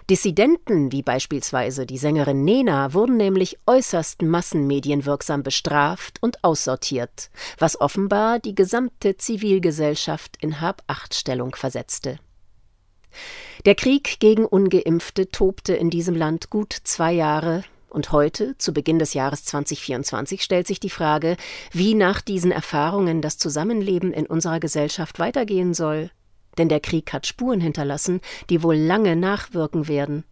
Dissidenten 0.09 0.91
wie 0.91 1.01
beispielsweise 1.01 1.85
die 1.85 1.97
Sängerin 1.97 2.43
Nena 2.43 2.93
wurden 2.93 3.17
nämlich 3.17 3.57
äußerst 3.65 4.21
massenmedienwirksam 4.21 5.43
bestraft 5.43 6.17
und 6.21 6.43
aussortiert, 6.43 7.29
was 7.57 7.79
offenbar 7.79 8.39
die 8.39 8.55
gesamte 8.55 9.17
Zivilgesellschaft 9.17 10.37
in 10.41 10.61
Hab-Acht-Stellung 10.61 11.55
versetzte. 11.55 12.19
Der 13.65 13.75
Krieg 13.75 14.19
gegen 14.19 14.45
ungeimpfte 14.45 15.29
tobte 15.29 15.73
in 15.73 15.89
diesem 15.89 16.15
Land 16.15 16.49
gut 16.49 16.73
zwei 16.83 17.13
Jahre, 17.13 17.63
und 17.89 18.11
heute, 18.11 18.57
zu 18.57 18.73
Beginn 18.73 18.97
des 18.97 19.13
Jahres 19.13 19.45
2024, 19.45 20.41
stellt 20.41 20.65
sich 20.65 20.79
die 20.79 20.89
Frage, 20.89 21.37
wie 21.71 21.93
nach 21.93 22.21
diesen 22.21 22.51
Erfahrungen 22.51 23.21
das 23.21 23.37
Zusammenleben 23.37 24.11
in 24.11 24.25
unserer 24.25 24.59
Gesellschaft 24.59 25.19
weitergehen 25.19 25.75
soll 25.75 26.09
denn 26.57 26.69
der 26.69 26.79
Krieg 26.79 27.13
hat 27.13 27.27
Spuren 27.27 27.61
hinterlassen, 27.61 28.21
die 28.49 28.63
wohl 28.63 28.75
lange 28.75 29.15
nachwirken 29.15 29.87
werden. 29.87 30.23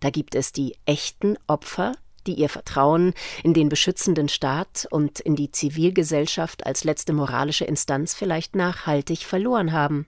Da 0.00 0.10
gibt 0.10 0.34
es 0.34 0.52
die 0.52 0.76
echten 0.86 1.36
Opfer, 1.46 1.92
die 2.26 2.34
ihr 2.34 2.48
Vertrauen 2.48 3.14
in 3.42 3.54
den 3.54 3.68
beschützenden 3.68 4.28
Staat 4.28 4.86
und 4.90 5.20
in 5.20 5.34
die 5.34 5.50
Zivilgesellschaft 5.50 6.66
als 6.66 6.84
letzte 6.84 7.12
moralische 7.12 7.64
Instanz 7.64 8.14
vielleicht 8.14 8.54
nachhaltig 8.54 9.24
verloren 9.24 9.72
haben. 9.72 10.06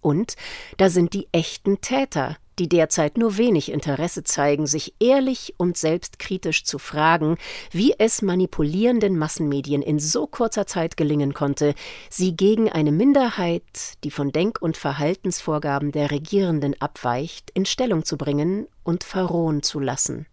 Und 0.00 0.36
da 0.76 0.90
sind 0.90 1.14
die 1.14 1.28
echten 1.32 1.80
Täter, 1.80 2.36
die 2.58 2.68
derzeit 2.68 3.18
nur 3.18 3.36
wenig 3.36 3.70
Interesse 3.70 4.24
zeigen, 4.24 4.66
sich 4.66 4.94
ehrlich 5.00 5.54
und 5.56 5.76
selbstkritisch 5.76 6.64
zu 6.64 6.78
fragen, 6.78 7.36
wie 7.70 7.94
es 7.98 8.22
manipulierenden 8.22 9.18
Massenmedien 9.18 9.82
in 9.82 9.98
so 9.98 10.26
kurzer 10.26 10.66
Zeit 10.66 10.96
gelingen 10.96 11.34
konnte, 11.34 11.74
sie 12.10 12.36
gegen 12.36 12.70
eine 12.70 12.92
Minderheit, 12.92 13.62
die 14.04 14.10
von 14.10 14.32
Denk- 14.32 14.60
und 14.60 14.76
Verhaltensvorgaben 14.76 15.92
der 15.92 16.10
Regierenden 16.10 16.74
abweicht, 16.80 17.50
in 17.54 17.66
Stellung 17.66 18.04
zu 18.04 18.16
bringen 18.16 18.66
und 18.82 19.04
verrohen 19.04 19.62
zu 19.62 19.80
lassen. 19.80 20.26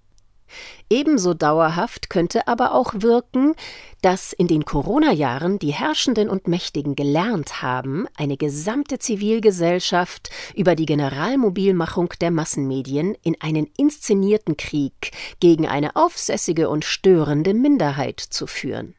Ebenso 0.90 1.34
dauerhaft 1.34 2.10
könnte 2.10 2.48
aber 2.48 2.74
auch 2.74 2.94
wirken, 2.98 3.56
dass 4.02 4.34
in 4.34 4.48
den 4.48 4.66
Corona-Jahren 4.66 5.60
die 5.60 5.72
Herrschenden 5.72 6.30
und 6.30 6.48
Mächtigen 6.48 6.96
gelernt 6.96 7.62
haben, 7.62 8.08
eine 8.18 8.38
gesamte 8.38 9.00
Zivilgesellschaft 9.00 10.30
über 10.56 10.76
die 10.76 10.86
Generalmobilmachung 10.86 12.14
der 12.20 12.32
Massenmedien 12.32 13.16
in 13.24 13.40
einen 13.40 13.68
inszenierten 13.78 14.58
Krieg 14.58 15.12
gegen 15.40 15.68
eine 15.68 15.96
aufsässige 15.96 16.70
und 16.70 16.86
störende 16.86 17.54
Minderheit 17.54 18.20
zu 18.20 18.48
führen. 18.48 18.96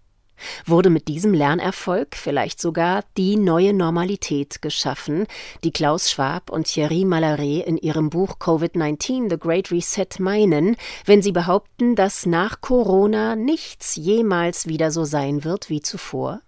Wurde 0.66 0.90
mit 0.90 1.08
diesem 1.08 1.34
Lernerfolg 1.34 2.16
vielleicht 2.16 2.60
sogar 2.60 3.04
die 3.16 3.36
neue 3.36 3.72
Normalität 3.72 4.62
geschaffen, 4.62 5.26
die 5.64 5.72
Klaus 5.72 6.10
Schwab 6.10 6.50
und 6.50 6.66
Thierry 6.66 7.04
Malaret 7.04 7.66
in 7.66 7.76
ihrem 7.76 8.10
Buch 8.10 8.38
Covid-19 8.38 9.30
The 9.30 9.38
Great 9.38 9.70
Reset 9.70 10.18
meinen, 10.18 10.76
wenn 11.04 11.22
sie 11.22 11.32
behaupten, 11.32 11.96
dass 11.96 12.26
nach 12.26 12.60
Corona 12.60 13.36
nichts 13.36 13.96
jemals 13.96 14.66
wieder 14.66 14.90
so 14.90 15.04
sein 15.04 15.44
wird 15.44 15.68
wie 15.70 15.80
zuvor? 15.80 16.40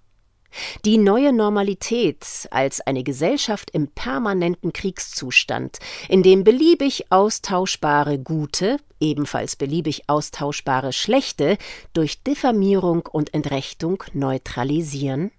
Die 0.84 0.98
neue 0.98 1.32
Normalität 1.32 2.24
als 2.50 2.80
eine 2.80 3.02
Gesellschaft 3.02 3.70
im 3.72 3.88
permanenten 3.88 4.72
Kriegszustand, 4.72 5.78
in 6.08 6.22
dem 6.22 6.44
beliebig 6.44 7.10
austauschbare 7.10 8.18
gute, 8.18 8.78
ebenfalls 9.00 9.56
beliebig 9.56 10.08
austauschbare 10.08 10.92
schlechte 10.92 11.58
durch 11.92 12.22
Diffamierung 12.22 13.06
und 13.10 13.34
Entrechtung 13.34 14.02
neutralisieren? 14.12 15.30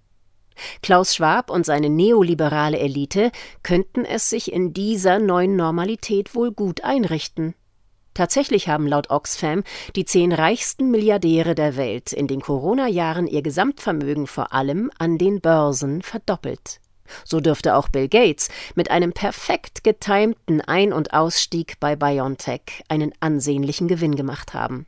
Klaus 0.82 1.14
Schwab 1.14 1.50
und 1.50 1.66
seine 1.66 1.90
neoliberale 1.90 2.78
Elite 2.78 3.30
könnten 3.62 4.04
es 4.04 4.30
sich 4.30 4.52
in 4.52 4.72
dieser 4.72 5.18
neuen 5.18 5.56
Normalität 5.56 6.34
wohl 6.34 6.52
gut 6.52 6.82
einrichten. 6.82 7.54
Tatsächlich 8.16 8.66
haben 8.66 8.86
laut 8.86 9.10
Oxfam 9.10 9.62
die 9.94 10.06
zehn 10.06 10.32
reichsten 10.32 10.90
Milliardäre 10.90 11.54
der 11.54 11.76
Welt 11.76 12.14
in 12.14 12.26
den 12.26 12.40
Corona-Jahren 12.40 13.26
ihr 13.26 13.42
Gesamtvermögen 13.42 14.26
vor 14.26 14.54
allem 14.54 14.90
an 14.98 15.18
den 15.18 15.42
Börsen 15.42 16.00
verdoppelt. 16.00 16.80
So 17.26 17.40
dürfte 17.40 17.76
auch 17.76 17.90
Bill 17.90 18.08
Gates 18.08 18.48
mit 18.74 18.90
einem 18.90 19.12
perfekt 19.12 19.84
getimten 19.84 20.62
Ein- 20.62 20.94
und 20.94 21.12
Ausstieg 21.12 21.78
bei 21.78 21.94
BioNTech 21.94 22.84
einen 22.88 23.12
ansehnlichen 23.20 23.86
Gewinn 23.86 24.16
gemacht 24.16 24.54
haben. 24.54 24.86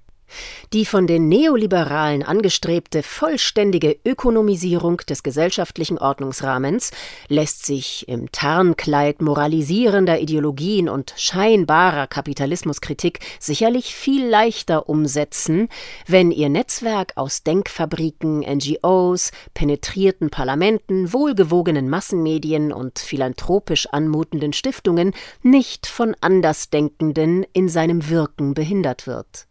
Die 0.73 0.85
von 0.85 1.07
den 1.07 1.29
Neoliberalen 1.29 2.23
angestrebte 2.23 3.03
vollständige 3.03 3.97
Ökonomisierung 4.05 4.99
des 5.09 5.23
gesellschaftlichen 5.23 5.99
Ordnungsrahmens 5.99 6.91
lässt 7.29 7.65
sich 7.65 8.07
im 8.09 8.31
Tarnkleid 8.31 9.23
moralisierender 9.23 10.21
Ideologien 10.21 10.89
und 10.89 11.15
scheinbarer 11.17 12.07
Kapitalismuskritik 12.07 13.21
sicherlich 13.41 13.95
viel 13.95 14.27
leichter 14.27 14.89
umsetzen, 14.89 15.69
wenn 16.07 16.31
ihr 16.31 16.49
Netzwerk 16.49 17.13
aus 17.17 17.43
Denkfabriken, 17.43 18.41
NGOs, 18.41 19.31
penetrierten 19.55 20.31
Parlamenten, 20.31 21.13
wohlgewogenen 21.13 21.89
Massenmedien 21.89 22.73
und 22.73 22.99
philanthropisch 22.99 23.87
anmutenden 23.87 24.53
Stiftungen 24.53 25.15
nicht 25.43 25.87
von 25.87 26.15
Andersdenkenden 26.21 27.47
in 27.53 27.69
seinem 27.69 28.09
Wirken 28.11 28.55
behindert 28.55 29.07
wird. 29.07 29.48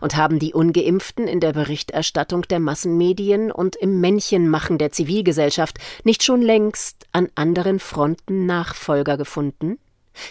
Und 0.00 0.16
haben 0.16 0.38
die 0.38 0.54
ungeimpften 0.54 1.28
in 1.28 1.40
der 1.40 1.52
Berichterstattung 1.52 2.42
der 2.42 2.60
Massenmedien 2.60 3.52
und 3.52 3.76
im 3.76 4.00
Männchenmachen 4.00 4.78
der 4.78 4.92
Zivilgesellschaft 4.92 5.78
nicht 6.04 6.22
schon 6.22 6.42
längst 6.42 7.06
an 7.12 7.28
anderen 7.34 7.78
Fronten 7.78 8.46
Nachfolger 8.46 9.16
gefunden? 9.16 9.78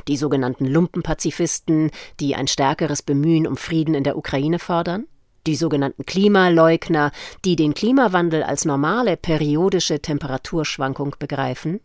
Die 0.08 0.18
sogenannten 0.18 0.66
Lumpenpazifisten, 0.66 1.92
die 2.20 2.36
ein 2.36 2.48
stärkeres 2.48 3.02
Bemühen 3.02 3.48
um 3.48 3.58
Frieden 3.58 3.96
in 3.96 4.04
der 4.04 4.18
Ukraine 4.18 4.60
fordern? 4.60 5.06
Die 5.46 5.56
sogenannten 5.56 6.06
Klimaleugner, 6.06 7.12
die 7.46 7.56
den 7.56 7.74
Klimawandel 7.74 8.44
als 8.44 8.66
normale 8.66 9.16
periodische 9.16 10.02
Temperaturschwankung 10.02 11.16
begreifen? 11.20 11.80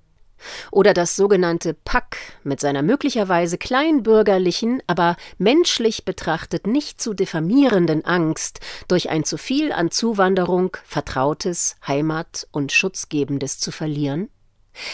Oder 0.70 0.94
das 0.94 1.16
sogenannte 1.16 1.74
Pack 1.74 2.16
mit 2.42 2.60
seiner 2.60 2.82
möglicherweise 2.82 3.58
kleinbürgerlichen, 3.58 4.82
aber 4.86 5.16
menschlich 5.38 6.04
betrachtet 6.04 6.66
nicht 6.66 7.00
zu 7.00 7.14
diffamierenden 7.14 8.04
Angst, 8.04 8.60
durch 8.88 9.10
ein 9.10 9.24
zu 9.24 9.36
viel 9.38 9.72
an 9.72 9.90
Zuwanderung 9.90 10.76
Vertrautes, 10.84 11.76
Heimat 11.86 12.46
und 12.50 12.72
Schutzgebendes 12.72 13.58
zu 13.58 13.70
verlieren? 13.70 14.28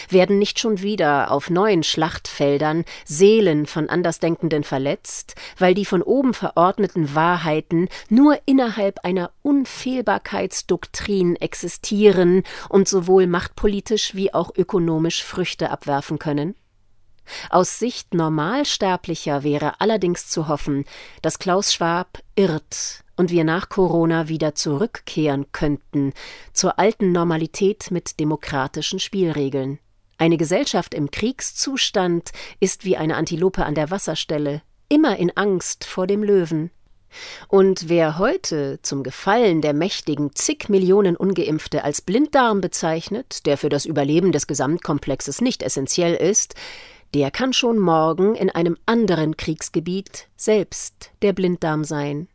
Werden 0.09 0.39
nicht 0.39 0.59
schon 0.59 0.81
wieder 0.81 1.31
auf 1.31 1.49
neuen 1.49 1.83
Schlachtfeldern 1.83 2.85
Seelen 3.05 3.65
von 3.65 3.89
Andersdenkenden 3.89 4.63
verletzt, 4.63 5.35
weil 5.57 5.73
die 5.73 5.85
von 5.85 6.01
oben 6.01 6.33
verordneten 6.33 7.15
Wahrheiten 7.15 7.89
nur 8.09 8.39
innerhalb 8.45 9.03
einer 9.03 9.31
Unfehlbarkeitsdoktrin 9.41 11.35
existieren 11.35 12.43
und 12.69 12.87
sowohl 12.87 13.27
machtpolitisch 13.27 14.15
wie 14.15 14.33
auch 14.33 14.51
ökonomisch 14.55 15.23
Früchte 15.23 15.69
abwerfen 15.69 16.19
können? 16.19 16.55
Aus 17.49 17.79
Sicht 17.79 18.13
Normalsterblicher 18.13 19.43
wäre 19.43 19.79
allerdings 19.79 20.29
zu 20.29 20.47
hoffen, 20.47 20.85
dass 21.21 21.39
Klaus 21.39 21.73
Schwab 21.73 22.19
irrt 22.35 23.03
und 23.19 23.31
wir 23.31 23.43
nach 23.43 23.67
Corona 23.67 24.29
wieder 24.29 24.55
zurückkehren 24.55 25.51
könnten 25.51 26.13
zur 26.53 26.79
alten 26.79 27.11
Normalität 27.11 27.91
mit 27.91 28.17
demokratischen 28.21 28.97
Spielregeln. 28.97 29.77
Eine 30.17 30.37
Gesellschaft 30.37 30.93
im 30.93 31.11
Kriegszustand 31.11 32.29
ist 32.61 32.85
wie 32.85 32.95
eine 32.95 33.17
Antilope 33.17 33.65
an 33.65 33.75
der 33.75 33.91
Wasserstelle, 33.91 34.61
immer 34.87 35.17
in 35.17 35.35
Angst 35.35 35.83
vor 35.83 36.07
dem 36.07 36.23
Löwen. 36.23 36.71
Und 37.49 37.89
wer 37.89 38.19
heute 38.19 38.79
zum 38.83 39.03
Gefallen 39.03 39.59
der 39.59 39.73
mächtigen 39.73 40.33
zig 40.33 40.69
Millionen 40.69 41.17
Ungeimpfte 41.17 41.83
als 41.83 42.01
Blinddarm 42.01 42.61
bezeichnet, 42.61 43.45
der 43.45 43.57
für 43.57 43.69
das 43.69 43.85
Überleben 43.85 44.31
des 44.31 44.47
Gesamtkomplexes 44.47 45.41
nicht 45.41 45.61
essentiell 45.61 46.15
ist, 46.15 46.55
der 47.13 47.31
kann 47.31 47.51
schon 47.51 47.79
morgen 47.79 48.35
in 48.35 48.49
einem 48.49 48.77
anderen 48.85 49.35
Kriegsgebiet 49.35 50.29
selbst 50.37 51.11
der 51.21 51.33
Blinddarm 51.33 51.83
sein. 51.83 52.29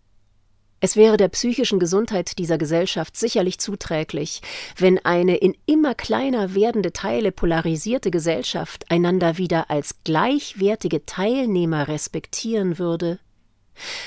Es 0.84 0.96
wäre 0.96 1.16
der 1.16 1.28
psychischen 1.28 1.78
Gesundheit 1.78 2.36
dieser 2.36 2.58
Gesellschaft 2.58 3.16
sicherlich 3.16 3.58
zuträglich, 3.58 4.42
wenn 4.76 5.02
eine 5.02 5.36
in 5.36 5.56
immer 5.64 5.94
kleiner 5.94 6.54
werdende 6.54 6.92
Teile 6.92 7.32
polarisierte 7.32 8.10
Gesellschaft 8.10 8.84
einander 8.90 9.38
wieder 9.38 9.70
als 9.70 10.04
gleichwertige 10.04 11.06
Teilnehmer 11.06 11.88
respektieren 11.88 12.78
würde. 12.78 13.18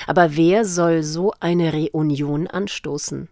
Aber 0.06 0.36
wer 0.36 0.66
soll 0.66 1.02
so 1.02 1.34
eine 1.40 1.74
Reunion 1.74 2.46
anstoßen? 2.46 3.28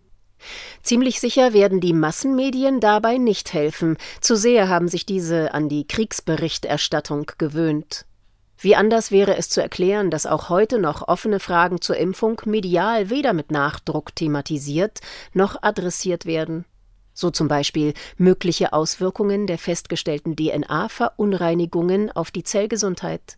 Ziemlich 0.81 1.19
sicher 1.19 1.53
werden 1.53 1.79
die 1.79 1.93
Massenmedien 1.93 2.79
dabei 2.79 3.19
nicht 3.19 3.53
helfen, 3.53 3.97
zu 4.21 4.35
sehr 4.35 4.69
haben 4.69 4.87
sich 4.87 5.05
diese 5.05 5.53
an 5.53 5.69
die 5.69 5.85
Kriegsberichterstattung 5.85 7.27
gewöhnt. 7.37 8.07
Wie 8.57 8.75
anders 8.75 9.11
wäre 9.11 9.35
es 9.37 9.49
zu 9.49 9.61
erklären, 9.61 10.09
dass 10.09 10.25
auch 10.25 10.49
heute 10.49 10.79
noch 10.79 11.07
offene 11.07 11.39
Fragen 11.39 11.81
zur 11.81 11.97
Impfung 11.97 12.41
medial 12.45 13.09
weder 13.09 13.33
mit 13.33 13.51
Nachdruck 13.51 14.15
thematisiert 14.15 14.99
noch 15.33 15.61
adressiert 15.61 16.25
werden. 16.25 16.65
So 17.13 17.31
zum 17.31 17.47
Beispiel 17.47 17.93
mögliche 18.17 18.73
Auswirkungen 18.73 19.47
der 19.47 19.57
festgestellten 19.57 20.35
DNA-Verunreinigungen 20.35 22.11
auf 22.11 22.31
die 22.31 22.43
Zellgesundheit. 22.43 23.37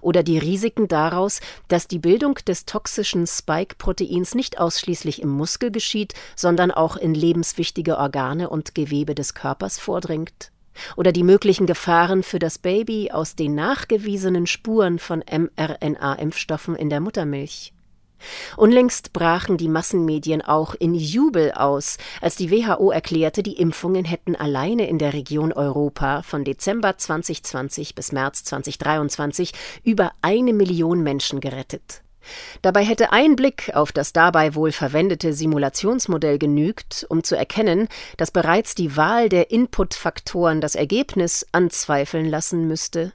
Oder 0.00 0.22
die 0.22 0.38
Risiken 0.38 0.88
daraus, 0.88 1.40
dass 1.68 1.86
die 1.86 1.98
Bildung 1.98 2.36
des 2.46 2.64
toxischen 2.64 3.26
Spike-Proteins 3.26 4.34
nicht 4.34 4.58
ausschließlich 4.58 5.20
im 5.20 5.28
Muskel 5.28 5.70
geschieht, 5.70 6.14
sondern 6.34 6.70
auch 6.70 6.96
in 6.96 7.14
lebenswichtige 7.14 7.98
Organe 7.98 8.48
und 8.48 8.74
Gewebe 8.74 9.14
des 9.14 9.34
Körpers 9.34 9.78
vordringt 9.78 10.50
oder 10.96 11.12
die 11.12 11.22
möglichen 11.22 11.66
Gefahren 11.66 12.22
für 12.22 12.38
das 12.38 12.58
Baby 12.58 13.10
aus 13.10 13.36
den 13.36 13.54
nachgewiesenen 13.54 14.46
Spuren 14.46 14.98
von 14.98 15.22
mRNA-Impfstoffen 15.22 16.76
in 16.76 16.90
der 16.90 17.00
Muttermilch. 17.00 17.72
Unlängst 18.56 19.12
brachen 19.12 19.56
die 19.56 19.68
Massenmedien 19.68 20.42
auch 20.42 20.74
in 20.74 20.94
Jubel 20.94 21.52
aus, 21.52 21.98
als 22.20 22.36
die 22.36 22.50
WHO 22.50 22.90
erklärte, 22.90 23.42
die 23.42 23.58
Impfungen 23.58 24.04
hätten 24.04 24.34
alleine 24.34 24.88
in 24.88 24.98
der 24.98 25.12
Region 25.12 25.52
Europa 25.52 26.22
von 26.22 26.44
Dezember 26.44 26.96
2020 26.96 27.94
bis 27.94 28.12
März 28.12 28.44
2023 28.44 29.52
über 29.84 30.12
eine 30.22 30.52
Million 30.52 31.02
Menschen 31.02 31.40
gerettet. 31.40 32.02
Dabei 32.62 32.84
hätte 32.84 33.12
ein 33.12 33.36
Blick 33.36 33.70
auf 33.74 33.92
das 33.92 34.12
dabei 34.12 34.54
wohl 34.54 34.72
verwendete 34.72 35.32
Simulationsmodell 35.32 36.38
genügt, 36.38 37.06
um 37.08 37.22
zu 37.22 37.36
erkennen, 37.36 37.88
dass 38.16 38.30
bereits 38.30 38.74
die 38.74 38.96
Wahl 38.96 39.28
der 39.28 39.50
Inputfaktoren 39.50 40.60
das 40.60 40.74
Ergebnis 40.74 41.46
anzweifeln 41.52 42.26
lassen 42.26 42.66
müsste. 42.66 43.12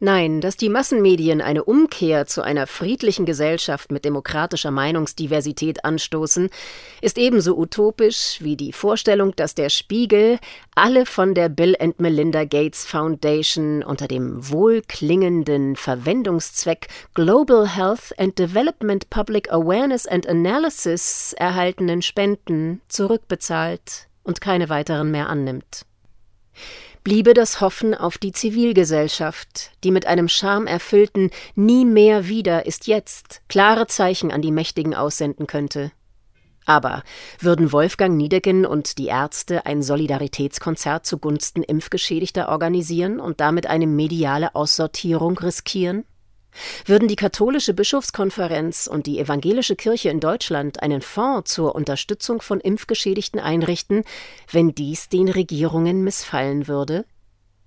Nein, 0.00 0.40
dass 0.40 0.56
die 0.56 0.68
Massenmedien 0.68 1.40
eine 1.40 1.64
Umkehr 1.64 2.26
zu 2.26 2.42
einer 2.42 2.68
friedlichen 2.68 3.26
Gesellschaft 3.26 3.90
mit 3.90 4.04
demokratischer 4.04 4.70
Meinungsdiversität 4.70 5.84
anstoßen, 5.84 6.50
ist 7.02 7.18
ebenso 7.18 7.58
utopisch 7.58 8.38
wie 8.40 8.56
die 8.56 8.72
Vorstellung, 8.72 9.34
dass 9.34 9.56
der 9.56 9.70
Spiegel 9.70 10.38
alle 10.76 11.04
von 11.04 11.34
der 11.34 11.48
Bill 11.48 11.74
and 11.80 11.98
Melinda 11.98 12.44
Gates 12.44 12.86
Foundation 12.86 13.82
unter 13.82 14.06
dem 14.06 14.48
wohlklingenden 14.48 15.74
Verwendungszweck 15.74 16.86
Global 17.14 17.66
Health 17.66 18.16
and 18.18 18.38
Development 18.38 19.10
Public 19.10 19.50
Awareness 19.50 20.06
and 20.06 20.28
Analysis 20.28 21.34
erhaltenen 21.36 22.02
Spenden 22.02 22.82
zurückbezahlt 22.86 24.06
und 24.22 24.40
keine 24.40 24.68
weiteren 24.68 25.10
mehr 25.10 25.28
annimmt 25.28 25.86
bliebe 27.08 27.32
das 27.32 27.62
Hoffen 27.62 27.94
auf 27.94 28.18
die 28.18 28.32
Zivilgesellschaft, 28.32 29.70
die 29.82 29.92
mit 29.92 30.04
einem 30.04 30.28
schamerfüllten 30.28 31.30
Nie 31.54 31.86
mehr 31.86 32.28
wieder 32.28 32.66
ist 32.66 32.86
jetzt 32.86 33.40
klare 33.48 33.86
Zeichen 33.86 34.30
an 34.30 34.42
die 34.42 34.52
Mächtigen 34.52 34.94
aussenden 34.94 35.46
könnte. 35.46 35.90
Aber 36.66 37.02
würden 37.40 37.72
Wolfgang 37.72 38.14
Niedecken 38.14 38.66
und 38.66 38.98
die 38.98 39.06
Ärzte 39.06 39.64
ein 39.64 39.82
Solidaritätskonzert 39.82 41.06
zugunsten 41.06 41.62
Impfgeschädigter 41.62 42.50
organisieren 42.50 43.20
und 43.20 43.40
damit 43.40 43.66
eine 43.68 43.86
mediale 43.86 44.54
Aussortierung 44.54 45.38
riskieren? 45.38 46.04
Würden 46.86 47.08
die 47.08 47.16
katholische 47.16 47.74
Bischofskonferenz 47.74 48.86
und 48.86 49.06
die 49.06 49.18
evangelische 49.18 49.76
Kirche 49.76 50.10
in 50.10 50.20
Deutschland 50.20 50.82
einen 50.82 51.02
Fonds 51.02 51.52
zur 51.52 51.74
Unterstützung 51.74 52.40
von 52.40 52.60
Impfgeschädigten 52.60 53.40
einrichten, 53.40 54.04
wenn 54.50 54.74
dies 54.74 55.08
den 55.08 55.28
Regierungen 55.28 56.02
missfallen 56.02 56.68
würde? 56.68 57.04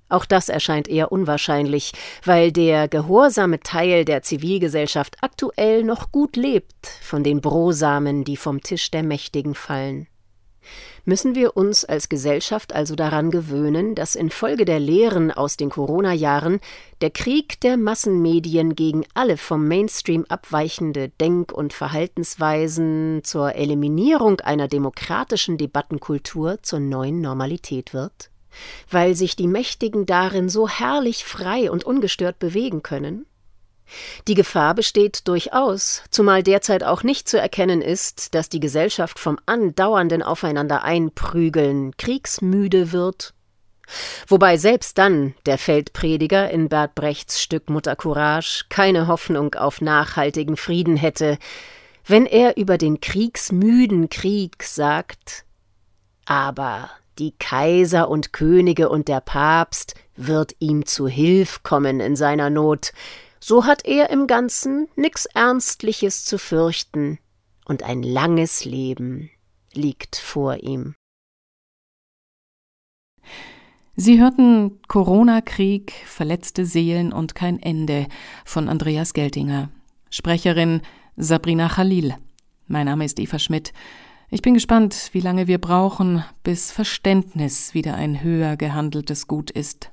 Auch 0.10 0.26
das 0.26 0.50
erscheint 0.50 0.90
eher 0.90 1.12
unwahrscheinlich, 1.14 1.94
weil 2.26 2.52
der 2.52 2.90
gehorsame 2.90 3.62
Teil 3.62 4.04
der 4.04 4.24
Zivilgesellschaft 4.24 5.16
aktuell 5.22 5.84
noch 5.84 6.12
gut 6.12 6.36
lebt 6.36 6.88
von 7.02 7.24
den 7.24 7.40
Brosamen, 7.40 8.26
die 8.26 8.36
vom 8.36 8.62
Tisch 8.62 8.92
der 8.92 9.04
Mächtigen 9.04 9.56
fallen. 9.56 10.08
Müssen 11.04 11.34
wir 11.34 11.58
uns 11.58 11.84
als 11.84 12.10
Gesellschaft 12.10 12.74
also 12.74 12.96
daran 12.96 13.32
gewöhnen, 13.32 13.96
dass 13.96 14.16
infolge 14.16 14.66
der 14.66 14.80
Lehren 14.80 15.32
aus 15.32 15.58
den 15.58 15.70
Corona-Jahren 15.70 16.60
der 17.02 17.10
Krieg 17.10 17.60
der 17.62 17.78
Massenmedien 17.78 18.76
gegen 18.76 19.06
alle 19.14 19.38
vom 19.38 19.68
Mainstream 19.68 20.26
abweichende 20.30 21.10
Denk- 21.10 21.52
und 21.52 21.74
Verhaltensweisen 21.74 23.22
zur 23.24 23.56
Eliminierung 23.56 24.42
einer 24.42 24.68
demokratischen 24.68 25.58
Debattenkultur 25.58 26.60
zur 26.62 26.80
neuen 26.80 27.22
Normalität 27.22 27.94
wird? 27.94 28.30
Weil 28.90 29.16
sich 29.16 29.36
die 29.36 29.48
Mächtigen 29.48 30.06
darin 30.06 30.50
so 30.50 30.68
herrlich 30.68 31.24
frei 31.24 31.72
und 31.72 31.84
ungestört 31.84 32.38
bewegen 32.38 32.84
können? 32.84 33.26
Die 34.28 34.34
Gefahr 34.34 34.76
besteht 34.76 35.28
durchaus, 35.28 36.04
zumal 36.10 36.44
derzeit 36.44 36.84
auch 36.84 37.04
nicht 37.04 37.28
zu 37.28 37.40
erkennen 37.40 37.82
ist, 37.82 38.34
dass 38.36 38.50
die 38.50 38.60
Gesellschaft 38.60 39.20
vom 39.20 39.38
andauernden 39.46 40.24
Aufeinander 40.24 40.84
einprügeln 40.84 41.96
kriegsmüde 41.98 42.92
wird. 42.92 43.34
Wobei 44.28 44.58
selbst 44.58 44.98
dann 44.98 45.36
der 45.46 45.58
Feldprediger 45.58 46.50
in 46.50 46.70
Bert 46.70 46.96
Brechts 46.96 47.42
Stück 47.42 47.70
Mutter 47.70 47.96
Courage 47.96 48.66
keine 48.70 49.08
Hoffnung 49.08 49.56
auf 49.56 49.82
nachhaltigen 49.82 50.56
Frieden 50.56 50.96
hätte, 50.96 51.38
wenn 52.06 52.26
er 52.26 52.58
über 52.58 52.78
den 52.78 53.00
kriegsmüden 53.00 54.10
Krieg 54.10 54.64
sagt, 54.64 55.46
aber 56.26 56.90
die 57.20 57.34
Kaiser 57.38 58.10
und 58.10 58.34
Könige 58.34 58.90
und 58.90 59.08
der 59.08 59.22
Papst 59.22 59.96
wird 60.16 60.56
ihm 60.60 60.86
zu 60.86 61.08
Hilf 61.08 61.62
kommen 61.64 62.00
in 62.00 62.16
seiner 62.16 62.50
Not, 62.50 62.94
so 63.44 63.66
hat 63.66 63.86
er 63.86 64.10
im 64.10 64.28
Ganzen 64.28 64.88
nix 64.96 65.26
Ernstliches 65.26 66.26
zu 66.26 66.38
fürchten, 66.38 67.20
und 67.66 67.84
ein 67.84 68.04
langes 68.04 68.66
Leben 68.66 69.30
liegt 69.74 70.16
vor 70.16 70.58
ihm. 70.58 70.96
Sie 73.96 74.20
hörten 74.20 74.82
Corona-Krieg, 74.88 75.94
verletzte 76.06 76.66
Seelen 76.66 77.14
und 77.14 77.36
kein 77.36 77.60
Ende 77.60 78.08
von 78.46 78.68
Andreas 78.68 79.14
Geltinger. 79.14 79.70
Sprecherin 80.10 80.82
Sabrina 81.18 81.70
Khalil. 81.70 82.16
Mein 82.68 82.86
Name 82.86 83.06
ist 83.06 83.20
Eva 83.20 83.38
Schmidt. 83.38 83.74
Ich 84.30 84.42
bin 84.42 84.54
gespannt, 84.54 85.10
wie 85.12 85.20
lange 85.20 85.48
wir 85.48 85.60
brauchen, 85.60 86.24
bis 86.44 86.72
Verständnis 86.72 87.74
wieder 87.74 87.96
ein 87.96 88.24
höher 88.24 88.56
gehandeltes 88.56 89.28
Gut 89.28 89.52
ist. 89.52 89.92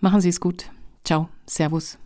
Machen 0.00 0.20
Sie 0.20 0.28
es 0.28 0.40
gut. 0.40 0.70
Ciao. 1.04 1.28
Servus. 1.46 1.98